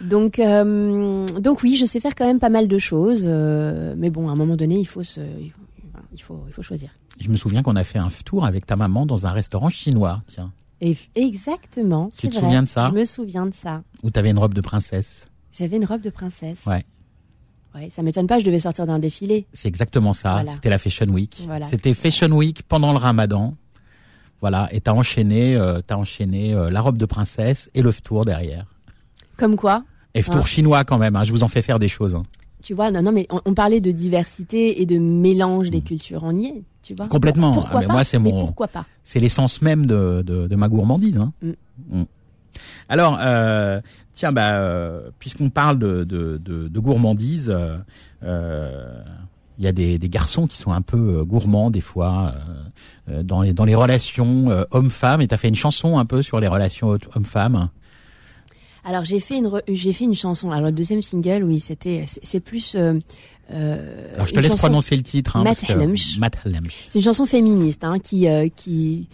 [0.00, 4.10] Donc, euh, donc oui, je sais faire quand même pas mal de choses, euh, mais
[4.10, 5.60] bon, à un moment donné, il faut se, il faut,
[6.12, 6.90] il faut, il faut choisir.
[7.20, 10.22] Je me souviens qu'on a fait un tour avec ta maman dans un restaurant chinois,
[10.26, 12.10] tiens, Et exactement.
[12.16, 12.44] Tu te vrai.
[12.44, 13.82] souviens de ça Je me souviens de ça.
[14.02, 15.30] où tu avais une robe de princesse.
[15.52, 16.58] J'avais une robe de princesse.
[16.66, 16.84] Ouais.
[17.74, 18.38] Ouais, ça m'étonne pas.
[18.38, 19.46] Je devais sortir d'un défilé.
[19.54, 20.32] C'est exactement ça.
[20.32, 20.50] Voilà.
[20.52, 21.42] C'était la Fashion Week.
[21.46, 23.54] Voilà, C'était Fashion Week pendant le Ramadan.
[24.42, 28.26] Voilà, et t'as enchaîné, euh, t'as enchaîné euh, la robe de princesse et le tour
[28.26, 28.66] derrière.
[29.36, 30.46] Comme quoi, Et tour Ah.
[30.46, 31.16] chinois quand même.
[31.16, 32.14] hein, je vous en fais faire des choses.
[32.14, 32.22] hein.
[32.62, 36.22] tu vois, non, non, mais on, on parlait de diversité et de mélange des cultures.
[36.24, 37.06] On y est, tu vois.
[37.06, 37.10] Mm.
[37.10, 37.52] Complètement.
[37.52, 40.56] Pourquoi Ah, mais pas moi, c'est mon- pourquoi pas C'est l'essence même de, de, de
[40.56, 41.16] ma gourmandise.
[41.18, 41.32] Hein.
[41.42, 41.50] Mm.
[42.00, 42.04] Mm.
[42.88, 43.80] Alors, euh,
[44.14, 47.76] tiens, bah, euh, puisqu'on parle de, de, de, de gourmandise, euh,
[48.24, 48.98] euh,
[49.58, 52.34] il y a des, des garçons qui sont un peu gourmands des fois
[53.08, 55.20] dans les dans les relations homme-femme.
[55.22, 57.68] Et t'as fait une chanson un peu sur les relations homme-femme.
[58.88, 60.50] Alors j'ai fait une j'ai fait une chanson.
[60.52, 62.74] Alors le deuxième single, oui, c'était c'est plus.
[62.76, 62.94] euh,
[63.52, 65.36] euh, Alors, je te laisse chanson- prononcer le titre.
[65.36, 65.44] Hein.
[66.88, 69.08] C'est une chanson féministe hein, qui euh, qui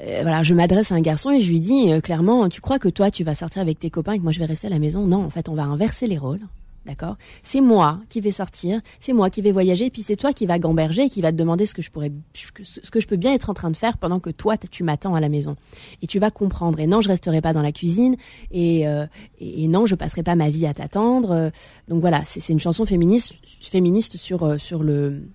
[0.00, 2.88] euh, voilà, je m'adresse à un garçon et je lui dis clairement, tu crois que
[2.88, 4.78] toi tu vas sortir avec tes copains et que moi je vais rester à la
[4.78, 5.04] maison?
[5.06, 6.40] Non, en fait, on va inverser les rôles.
[6.88, 7.18] D'accord?
[7.42, 10.46] C'est moi qui vais sortir, c'est moi qui vais voyager, et puis c'est toi qui
[10.46, 13.16] va gamberger et qui va te demander ce que je pourrais, ce que je peux
[13.16, 15.56] bien être en train de faire pendant que toi tu m'attends à la maison.
[16.00, 16.80] Et tu vas comprendre.
[16.80, 18.16] Et non, je resterai pas dans la cuisine.
[18.50, 19.04] Et, euh,
[19.38, 21.30] et, non, je passerai pas ma vie à t'attendre.
[21.32, 21.50] Euh,
[21.88, 25.28] Donc voilà, c'est c'est une chanson féministe, féministe sur euh, sur le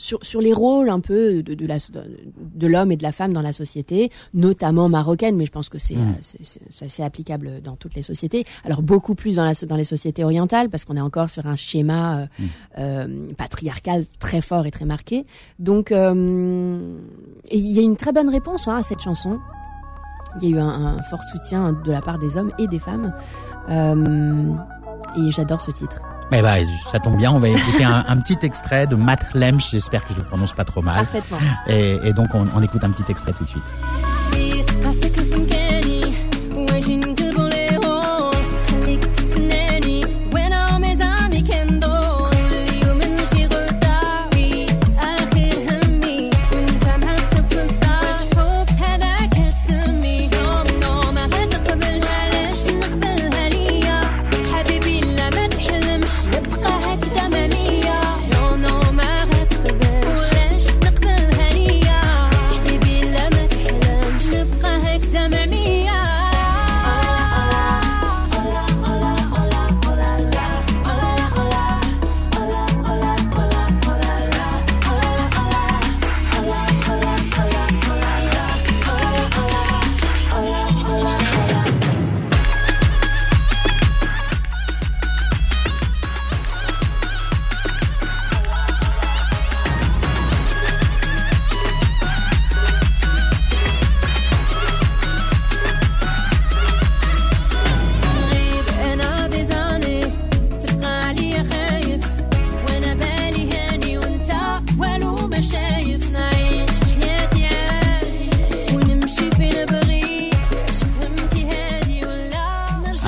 [0.00, 1.76] sur, sur les rôles un peu de, de, la,
[2.54, 5.78] de l'homme et de la femme dans la société, notamment marocaine, mais je pense que
[5.78, 6.00] c'est Mm.
[6.00, 8.44] euh, c'est- c'est c'est assez applicable dans toutes les sociétés.
[8.64, 11.56] Alors beaucoup plus dans, la, dans les sociétés orientales, parce qu'on est encore sur un
[11.56, 12.44] schéma euh, Mm.
[12.78, 15.26] euh, patriarcal très fort et très marqué.
[15.58, 16.78] Donc euh,
[17.50, 19.38] il y a une très bonne réponse hein, à cette chanson.
[20.40, 22.78] Il y a eu un, un fort soutien de la part des hommes et des
[22.78, 23.12] femmes.
[23.68, 24.54] Euh,
[25.18, 26.00] et j'adore ce titre.
[26.30, 26.54] Mais bah,
[26.90, 27.32] ça tombe bien.
[27.32, 29.70] On va écouter un, un petit extrait de Matt Lemsch.
[29.70, 31.04] J'espère que je le prononce pas trop mal.
[31.06, 31.38] Parfaitement.
[31.66, 33.62] Et, et donc, on, on écoute un petit extrait tout de suite.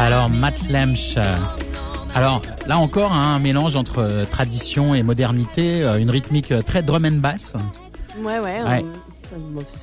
[0.05, 0.55] Alors, Matt
[1.17, 1.37] euh,
[2.15, 6.61] Alors, là encore, hein, un mélange entre euh, tradition et modernité, euh, une rythmique euh,
[6.61, 7.55] très drum and bass.
[8.19, 8.63] Ouais, ouais.
[8.65, 8.85] Ouais.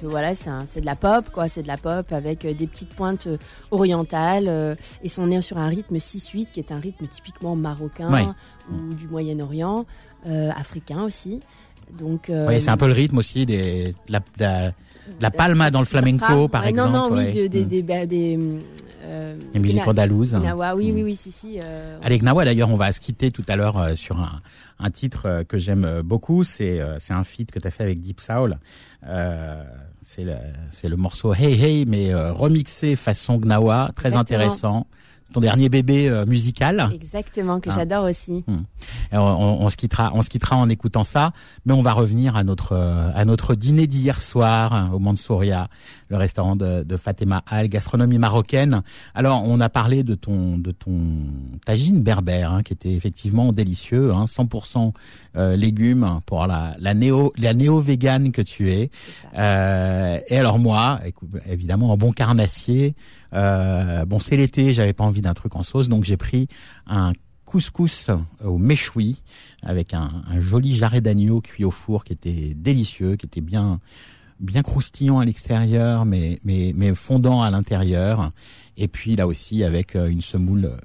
[0.04, 1.48] voilà, c'est de la pop, quoi.
[1.48, 3.30] C'est de la pop avec des petites pointes
[3.72, 4.48] orientales.
[4.50, 8.26] euh, et on est sur un rythme 6-8 qui est un rythme typiquement marocain Ouais.
[8.72, 9.86] ou du Moyen-Orient,
[10.28, 11.40] euh, africain aussi.
[11.98, 14.74] Donc, Ouais, c'est un peu le rythme aussi des, de la, de la, de
[15.22, 16.92] la palma dans le flamenco, par non, exemple.
[16.94, 17.32] Non, oui, ouais.
[17.32, 17.68] de- des, Mm.
[17.68, 18.40] des, des, des,
[19.10, 20.34] euh, Les musiques andalouse.
[20.34, 20.96] Gnawa, oui, Mm.
[20.96, 21.58] oui, oui, si, si.
[21.60, 24.42] euh, Avec Nawa, d'ailleurs, on va se quitter tout à l'heure euh, sur un,
[24.80, 26.44] un titre euh, que j'aime euh, beaucoup.
[26.44, 28.58] C'est euh, c'est un feat que tu as fait avec Deep Soul.
[29.08, 29.64] Euh,
[30.02, 30.36] c'est le,
[30.72, 34.22] c'est le morceau Hey Hey, mais euh, remixé façon Gnawa, très Exactement.
[34.40, 34.88] intéressant.
[35.34, 36.90] Ton dernier bébé euh, musical.
[36.94, 37.76] Exactement, que Ah.
[37.78, 38.44] j'adore aussi.
[39.12, 41.32] Et on, on- on se quittera, on se quittera en écoutant ça,
[41.66, 45.68] mais on va revenir à notre euh, à notre dîner d'hier soir hein, au Mansouria,
[46.10, 48.82] le restaurant de, de Fatima Al, gastronomie marocaine.
[49.14, 51.00] Alors, on a parlé de ton de ton
[51.66, 54.94] tagine berbère, hein, qui était effectivement délicieux, hein, 100%
[55.36, 58.90] euh, légumes pour la la néo la néo végane que tu es.
[59.38, 62.96] Euh, et alors moi, écoute, évidemment, en bon carnassier.
[63.34, 66.48] Euh, bon, c'est l'été, j'avais pas envie d'un truc en sauce, donc j'ai pris
[66.88, 67.12] un
[67.46, 68.10] couscous
[68.44, 69.22] au méchoui
[69.64, 70.10] avec un,
[70.40, 73.80] joli jarret d'agneau cuit au four qui était délicieux, qui était bien
[74.40, 78.30] bien croustillant à l'extérieur, mais mais mais fondant à l'intérieur.
[78.78, 80.78] Et puis là aussi avec euh, une semoule euh,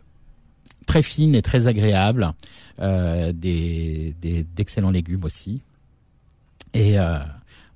[0.87, 2.33] très fine et très agréable,
[2.81, 5.61] euh, des des- d'excellents légumes aussi.
[6.73, 7.19] Et euh,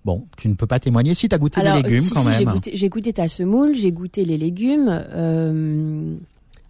[0.05, 2.23] bon, tu ne peux pas témoigner si tu as goûté Alors, les légumes si, quand
[2.23, 2.55] si, j'ai même.
[2.55, 4.89] goûté, j'ai goûté ta semoule, j'ai goûté les légumes.
[5.13, 6.15] euh,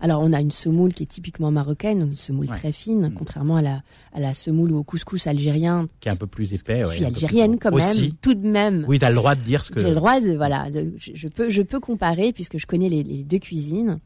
[0.01, 2.57] alors, on a une semoule qui est typiquement marocaine, une semoule Ouais.
[2.57, 3.15] très fine, Mm.
[3.15, 5.89] contrairement à la, à la semoule ou au couscous algérien.
[6.01, 6.83] qui est un peu plus épais.
[6.83, 8.85] Je ouais, suis algérienne quand même, tout de même.
[8.87, 9.81] Oui, tu as le droit de dire ce que.
[9.81, 12.89] J'ai le droit de voilà, de- je, je peux je peux comparer puisque je connais
[12.89, 13.99] les, les deux cuisines.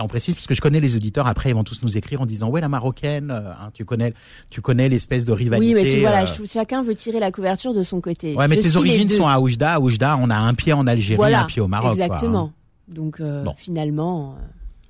[0.00, 1.26] On précise parce que je connais les auditeurs.
[1.28, 3.30] Après, ils vont tous nous écrire en disant ouais la marocaine.
[3.30, 4.12] euh, hein, tu connais,
[4.50, 5.74] tu connais l'espèce de rivalité.
[5.74, 8.34] oui, mais tu vois là, euh, chacun veut tirer la couverture de son côté.
[8.34, 9.74] Ouais, mais Je tes origines sont à Oujda.
[9.74, 11.94] À Oujda, on a un pied en Algérie, voilà, un pied au Maroc.
[11.96, 12.06] quoi, hein.
[12.06, 12.52] Exactement.
[12.88, 13.54] Donc euh, Bon.
[13.56, 14.42] finalement, euh,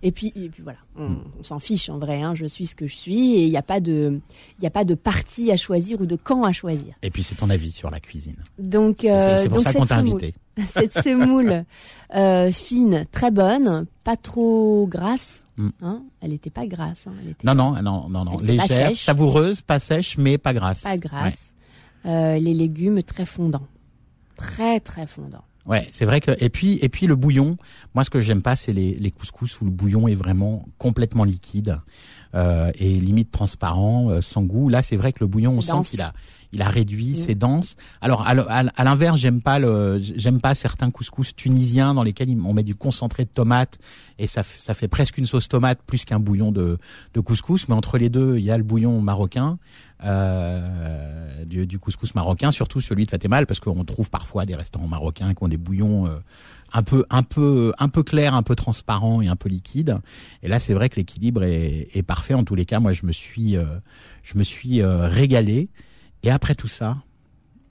[0.04, 1.18] et puis et puis voilà, on, Hmm.
[1.40, 2.22] on s'en fiche en vrai.
[2.22, 4.20] Hein, je suis ce que je suis et il n'y a pas de
[4.58, 6.94] il y a pas de parti à choisir ou de camp à choisir.
[7.02, 8.36] Et puis c'est ton avis sur la cuisine.
[8.58, 10.34] Donc C'est- euh, c'est pour donc ça qu'on cette t'a semoule- invité.
[10.66, 11.64] cette semoule
[12.14, 15.44] euh, fine, très bonne, pas trop grasse.
[15.56, 15.68] Mm.
[15.82, 17.06] Hein elle n'était pas grasse.
[17.08, 18.38] Hein, elle était Non, non, non, non, non.
[18.40, 19.04] Elle était pas Légère, sèche.
[19.04, 20.82] savoureuse, pas sèche, mais pas grasse.
[20.82, 21.54] pas grasse.
[22.06, 23.66] Euh, les légumes très fondants,
[24.36, 25.44] très très fondants.
[25.66, 27.56] Ouais, c'est vrai que et puis et puis le bouillon.
[27.94, 31.24] Moi, ce que j'aime pas, c'est les, les couscous où le bouillon est vraiment complètement
[31.24, 31.78] liquide
[32.34, 34.68] euh, et limite transparent, euh, sans goût.
[34.68, 35.90] Là, c'est vrai que le bouillon, on sent dense.
[35.90, 36.12] qu'il a
[36.52, 37.14] il a réduit, Mm.
[37.16, 37.76] c'est dense.
[38.00, 42.52] Alors à, à l'inverse, j'aime pas le j'aime pas certains couscous tunisiens dans lesquels on
[42.52, 43.78] met du concentré de tomate
[44.20, 46.78] et ça ça fait presque une sauce tomate plus qu'un bouillon de
[47.14, 47.68] de couscous.
[47.68, 49.58] Mais entre les deux, il y a le bouillon marocain.
[50.04, 55.34] Euh, du, couscous marocain, surtout celui de Fatemal, parce qu'on trouve parfois des restaurants marocains
[55.34, 56.18] qui ont des bouillons euh,
[56.72, 59.98] un peu, un peu, un peu clairs, un peu transparents et un peu liquides.
[60.42, 62.34] Et là, c'est vrai que l'équilibre est, parfait.
[62.34, 63.64] En tous les cas, moi, je me suis, euh,
[64.22, 65.68] je me suis régalé.
[66.22, 66.96] Et après tout ça,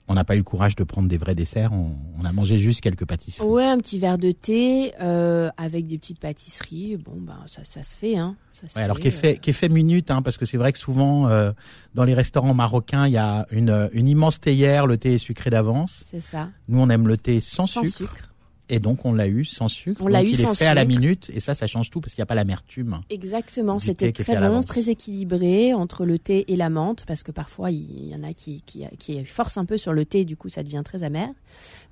[0.06, 1.72] on n'a pas eu le courage de prendre des vrais desserts.
[1.72, 3.46] On, on a mangé juste quelques pâtisseries.
[3.46, 6.96] Ouais, un petit verre de thé euh, avec des petites pâtisseries.
[6.96, 8.36] Bon, ben ça, ça se fait, hein.
[8.52, 10.44] Ça se Ouais, alors fait, qui est fait, qui est fait minute, hein, parce que
[10.44, 11.52] c'est vrai que souvent euh,
[11.94, 15.50] dans les restaurants marocains, il y a une, une immense théière, le thé est sucré
[15.50, 16.04] d'avance.
[16.10, 16.50] C'est ça.
[16.68, 18.33] Nous, on aime le thé sans, Sans sucre, sucre.
[18.68, 20.00] Et donc on l'a eu sans sucre.
[20.02, 20.94] On l'a eu il sans est fait à la sucre.
[20.94, 23.00] minute, et ça, ça change tout parce qu'il n'y a pas l'amertume.
[23.10, 27.70] Exactement, c'était très bon, très équilibré entre le thé et la menthe, parce que parfois
[27.70, 30.36] il y en a qui, qui, qui forcent un peu sur le thé, et du
[30.36, 31.28] coup ça devient très amer.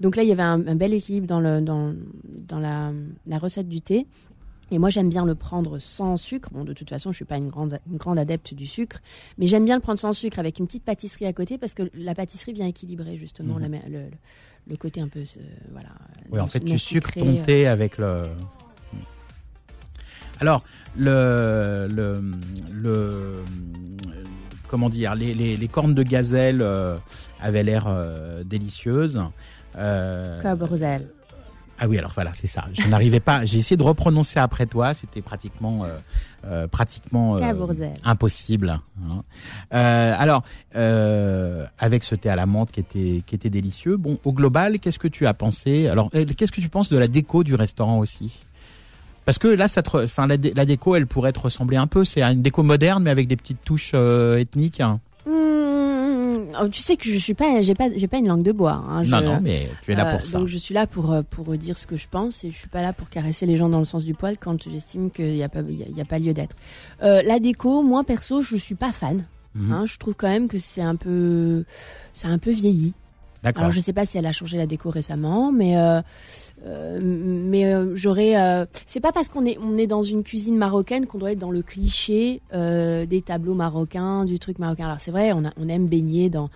[0.01, 1.95] Donc là il y avait un, un bel équilibre dans, le, dans,
[2.49, 2.93] dans la,
[3.27, 4.07] la recette du thé.
[4.70, 6.49] Et moi j'aime bien le prendre sans sucre.
[6.51, 9.01] Bon de toute façon je suis pas une grande, une grande adepte du sucre,
[9.37, 11.91] mais j'aime bien le prendre sans sucre avec une petite pâtisserie à côté, parce que
[11.95, 14.05] la pâtisserie vient équilibrer justement le, le,
[14.69, 15.41] le côté un peu euh,
[15.73, 15.91] voilà.
[16.31, 17.43] Oui, en fait, tu sucres ton euh.
[17.43, 18.23] thé avec le.
[20.41, 20.65] Alors,
[20.97, 22.15] le, le,
[22.73, 23.43] le,
[24.69, 26.97] comment dire, les, les, les cornes de gazelle euh,
[27.41, 27.89] avaient l'air
[28.45, 29.21] délicieuses.
[29.77, 31.09] Euh, Cabrosel.
[31.85, 32.64] Ah oui, alors voilà, c'est ça.
[32.74, 33.45] Je n'arrivais pas.
[33.45, 34.95] J'ai essayé de reprononcer après toi.
[34.95, 35.89] C'était pratiquement, euh,
[36.45, 37.39] euh, pratiquement euh,
[38.05, 38.70] impossible.
[39.11, 39.22] hein.
[39.74, 40.45] Euh, alors,
[40.76, 43.97] euh, avec ce thé à la menthe qui était, qui était délicieux.
[43.97, 45.89] Bon, au global, qu'est-ce que tu as pensé?
[45.89, 48.39] Alors, qu'est-ce que tu penses de la déco du restaurant aussi?
[49.24, 51.89] Parce que là, ça, te, enfin, la, dé- la déco, elle pourrait te ressembler un
[51.89, 52.05] peu.
[52.05, 54.80] C'est une déco moderne, mais avec des petites touches ethniques.
[54.80, 55.01] hein.
[55.26, 55.30] Mmh,
[56.70, 58.82] tu sais que je suis pas, j'ai pas, j'ai pas une langue de bois.
[58.88, 59.03] hein.
[59.05, 60.38] Non, Je- non, mais tu es là euh, pour ça.
[60.38, 62.68] Donc je suis là pour euh, pour dire ce que je pense et je suis
[62.68, 65.42] pas là pour caresser les gens dans le sens du poil quand j'estime qu'il y
[65.42, 66.57] a pas il y a- pas lieu d'être.
[67.03, 69.24] Euh, la déco, moi perso, je suis pas fan.
[69.55, 69.72] Mhm.
[69.72, 69.84] hein.
[69.86, 71.64] je trouve quand même que c'est un peu,
[72.14, 72.94] c'est un peu vieilli.
[73.42, 73.62] D'accord.
[73.64, 76.00] Alors je sais pas si elle a changé la déco récemment, mais euh,
[76.65, 78.37] euh, mais euh, j'aurais.
[78.37, 81.39] euh, c'est pas parce qu'on est on est dans une cuisine marocaine qu'on doit être
[81.39, 84.85] dans le cliché euh, des tableaux marocains, du truc marocain.
[84.87, 86.51] Alors c'est vrai, on, aime baigner dans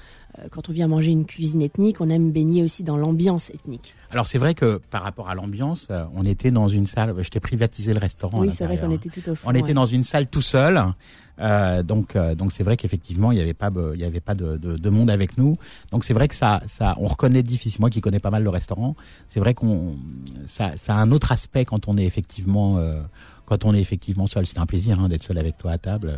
[0.50, 3.94] quand on vient manger une cuisine ethnique, on aime baigner aussi dans l'ambiance ethnique.
[4.10, 7.14] Alors c'est vrai que par rapport à l'ambiance, euh, on était dans une salle.
[7.18, 8.40] Je t'ai privatisé le restaurant.
[8.40, 8.90] oui, c'est vrai qu'on hein.
[8.90, 9.48] était tout au fond.
[9.50, 10.80] On était dans une salle tout seul,
[11.40, 14.34] euh, donc euh, donc c'est vrai qu'effectivement il y avait pas il y avait pas
[14.34, 15.56] de, de, de monde avec nous.
[15.90, 17.76] Donc c'est vrai que ça ça on reconnaît difficilement.
[17.86, 18.96] Moi qui connais pas mal le restaurant,
[19.28, 19.96] c'est vrai qu'on
[20.46, 23.02] ça ça a un autre aspect quand on est effectivement euh,
[23.46, 24.46] quand on est effectivement seul.
[24.46, 26.16] C'est un plaisir hein, d'être seul avec toi à table, euh,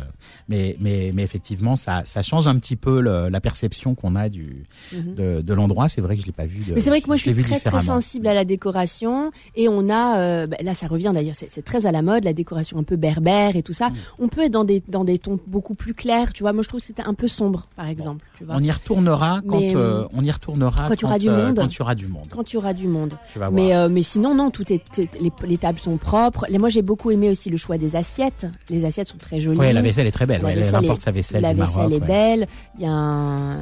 [0.49, 4.27] mais mais mais effectivement ça ça change un petit peu le- la perception qu'on a
[4.29, 5.15] du Mhm.
[5.15, 5.87] de, de l'endroit.
[5.89, 6.63] C'est vrai que je l'ai pas vu.
[6.65, 9.67] de- Mais c'est vrai que moi je suis très très sensible à la décoration et
[9.69, 12.33] on a euh, bah, là ça revient d'ailleurs c'est c'est très à la mode la
[12.33, 13.75] décoration un peu berbère et tout Mm.
[13.75, 13.89] ça.
[14.17, 16.53] On peut être dans des dans des tons beaucoup plus clairs, tu vois.
[16.53, 18.55] Moi je trouve que c'était un peu sombre par exemple, tu vois.
[18.57, 21.45] On y retournera quand Mais, euh, on y retournera quand il y aura du euh,
[21.47, 21.55] monde.
[21.57, 22.27] Quand il y aura du monde.
[22.31, 23.13] Quand il y aura du monde.
[23.33, 24.81] Tu vas Mais euh, mais sinon non, tout est
[25.21, 26.45] les, les tables sont propres.
[26.59, 28.45] Moi j'ai beaucoup aimé aussi le choix des assiettes.
[28.69, 29.59] Les assiettes sont très jolies.
[29.59, 30.41] Ouais, la vaisselle est très belle.
[30.41, 31.91] La Ouais, elle vaisselle importe est- sa vaisselle la vaisselle Maroc.
[31.91, 32.07] est ouais.
[32.07, 32.47] belle.
[32.77, 33.59] Il y a un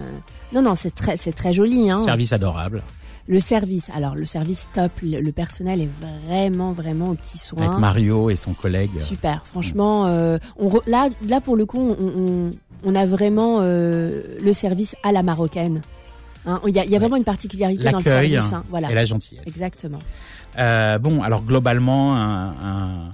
[0.53, 2.03] non non c'est très c'est très joli hein.
[2.05, 2.83] Service adorable.
[3.29, 4.91] Le service alors le service top.
[5.01, 5.89] Le, personnel est
[6.27, 7.65] vraiment vraiment au petit soin.
[7.67, 8.99] Avec Mario et son collègue.
[8.99, 12.51] Super, franchement, euh, on re- là, là pour le coup, on, on,
[12.85, 15.81] on a vraiment euh, le service à la marocaine.
[16.45, 18.53] Hein, Il y, a, y a vraiment une particularité dans le service.
[18.53, 19.43] hein, voilà, et la gentillesse.
[19.45, 19.99] exactement.
[20.57, 23.09] Euh, bon, alors globalement, un, un,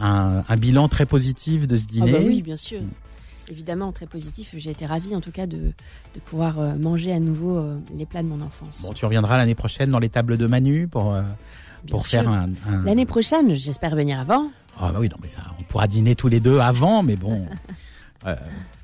[0.00, 2.12] un, un bilan très positif de ce Ah dîner.
[2.12, 2.80] bah oui, bien sûr.
[2.80, 2.88] Mm.
[3.48, 4.54] Évidemment, très positif.
[4.56, 8.04] J'ai été ravie en tout cas de, de pouvoir euh, manger à nouveau euh, les
[8.04, 8.82] plats de mon enfance.
[8.82, 11.22] Bon, tu reviendras l'année prochaine dans les tables de Manu pour, euh,
[11.88, 12.20] pour sûr.
[12.22, 12.48] faire un.
[12.68, 14.50] un- L'année prochaine, j'espère venir avant.
[14.80, 17.46] Ah bah oui, non, mais ça, on pourra dîner tous les deux avant, mais bon.
[18.26, 18.34] euh,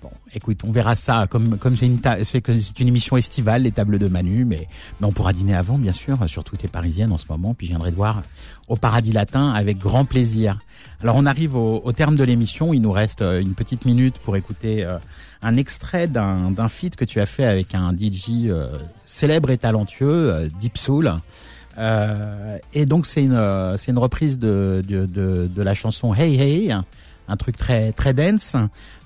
[0.02, 1.26] bon, écoute, on verra ça.
[1.28, 4.68] Comme comme c'est une c'est une émission estivale, les tables de Manu, mais
[5.00, 6.18] mais on pourra dîner avant, bien sûr.
[6.28, 8.22] Surtout t'es parisienne en ce moment, puis je viendrai te voir
[8.68, 10.58] au Paradis Latin avec grand plaisir.
[11.00, 12.74] Alors on arrive au, au terme de l'émission.
[12.74, 14.98] Il nous reste euh, une petite minute pour écouter euh,
[15.42, 19.58] un extrait d'un d'un feat que tu as fait avec un DJ euh, célèbre et
[19.58, 21.12] talentueux, euh, Deep Soul.
[21.78, 26.38] Euh, et donc c'est une c'est une reprise de, de de de la chanson Hey
[26.40, 26.74] Hey,
[27.32, 28.54] un truc très très dense,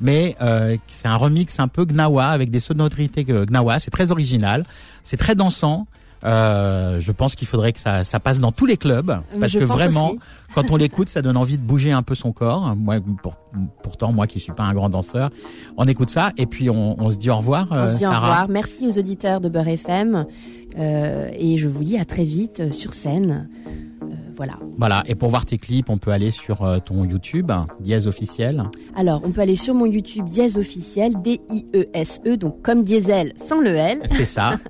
[0.00, 3.78] mais euh, c'est un remix un peu gnawa avec des sonorités gnawa.
[3.78, 4.64] C'est très original,
[5.04, 5.86] c'est très dansant.
[6.24, 9.58] Euh, je pense qu'il faudrait que ça, ça passe dans tous les clubs parce Je
[9.60, 10.18] que vraiment, aussi.
[10.54, 12.74] quand on l'écoute, ça donne envie de bouger un peu son corps.
[12.74, 13.36] Moi, pour-
[13.82, 15.28] pourtant, moi qui suis pas un grand danseur,
[15.76, 17.68] on écoute ça et puis on, on se dit au revoir.
[17.70, 18.48] On euh, se dit au revoir.
[18.48, 20.24] Merci aux auditeurs de Beurre FM.
[20.78, 23.48] Euh, et je vous dis à très vite sur scène.
[24.36, 24.54] Voilà.
[24.78, 25.02] Voilà.
[25.06, 28.64] Et pour voir tes clips, on peut aller sur euh, ton YouTube, Diaz officiel.
[28.94, 33.60] Alors, on peut aller sur mon YouTube Dièse officiel, D-I-E-S-E, E, donc comme diesel sans
[33.60, 34.02] le L.
[34.10, 34.58] C'est ça.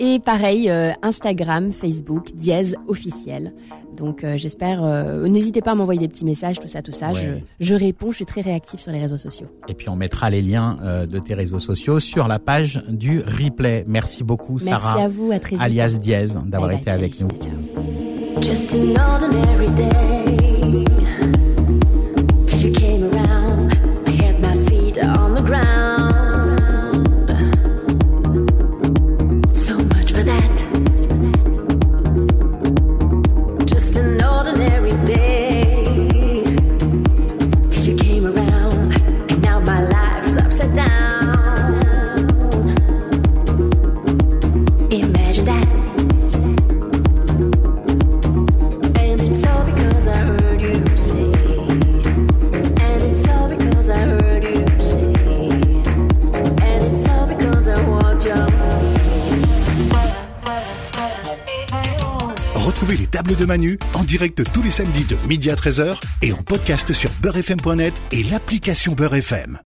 [0.00, 3.54] Et pareil, euh, Instagram, Facebook, Dièse officiel.
[3.96, 4.82] Donc, euh, j'espère.
[4.82, 7.12] euh, N'hésitez pas à m'envoyer des petits messages, tout ça, tout ça.
[7.12, 7.40] Ouais.
[7.60, 9.46] Je, je réponds, je suis très réactive sur les réseaux sociaux.
[9.68, 10.76] Et puis on mettra les liens
[11.08, 13.84] de tes réseaux sociaux sur la page du replay.
[13.86, 15.64] Merci beaucoup, Merci Sarah, à vous, à très vite.
[15.64, 17.28] alias Diaz, d'avoir Bye bye, été avec nous.
[17.38, 18.01] ciao.
[18.42, 20.51] Just an ordinary day.
[63.52, 68.22] En direct tous les samedis de midi à 13h et en podcast sur beurrefm.net et
[68.22, 69.58] l'application Beurre FM.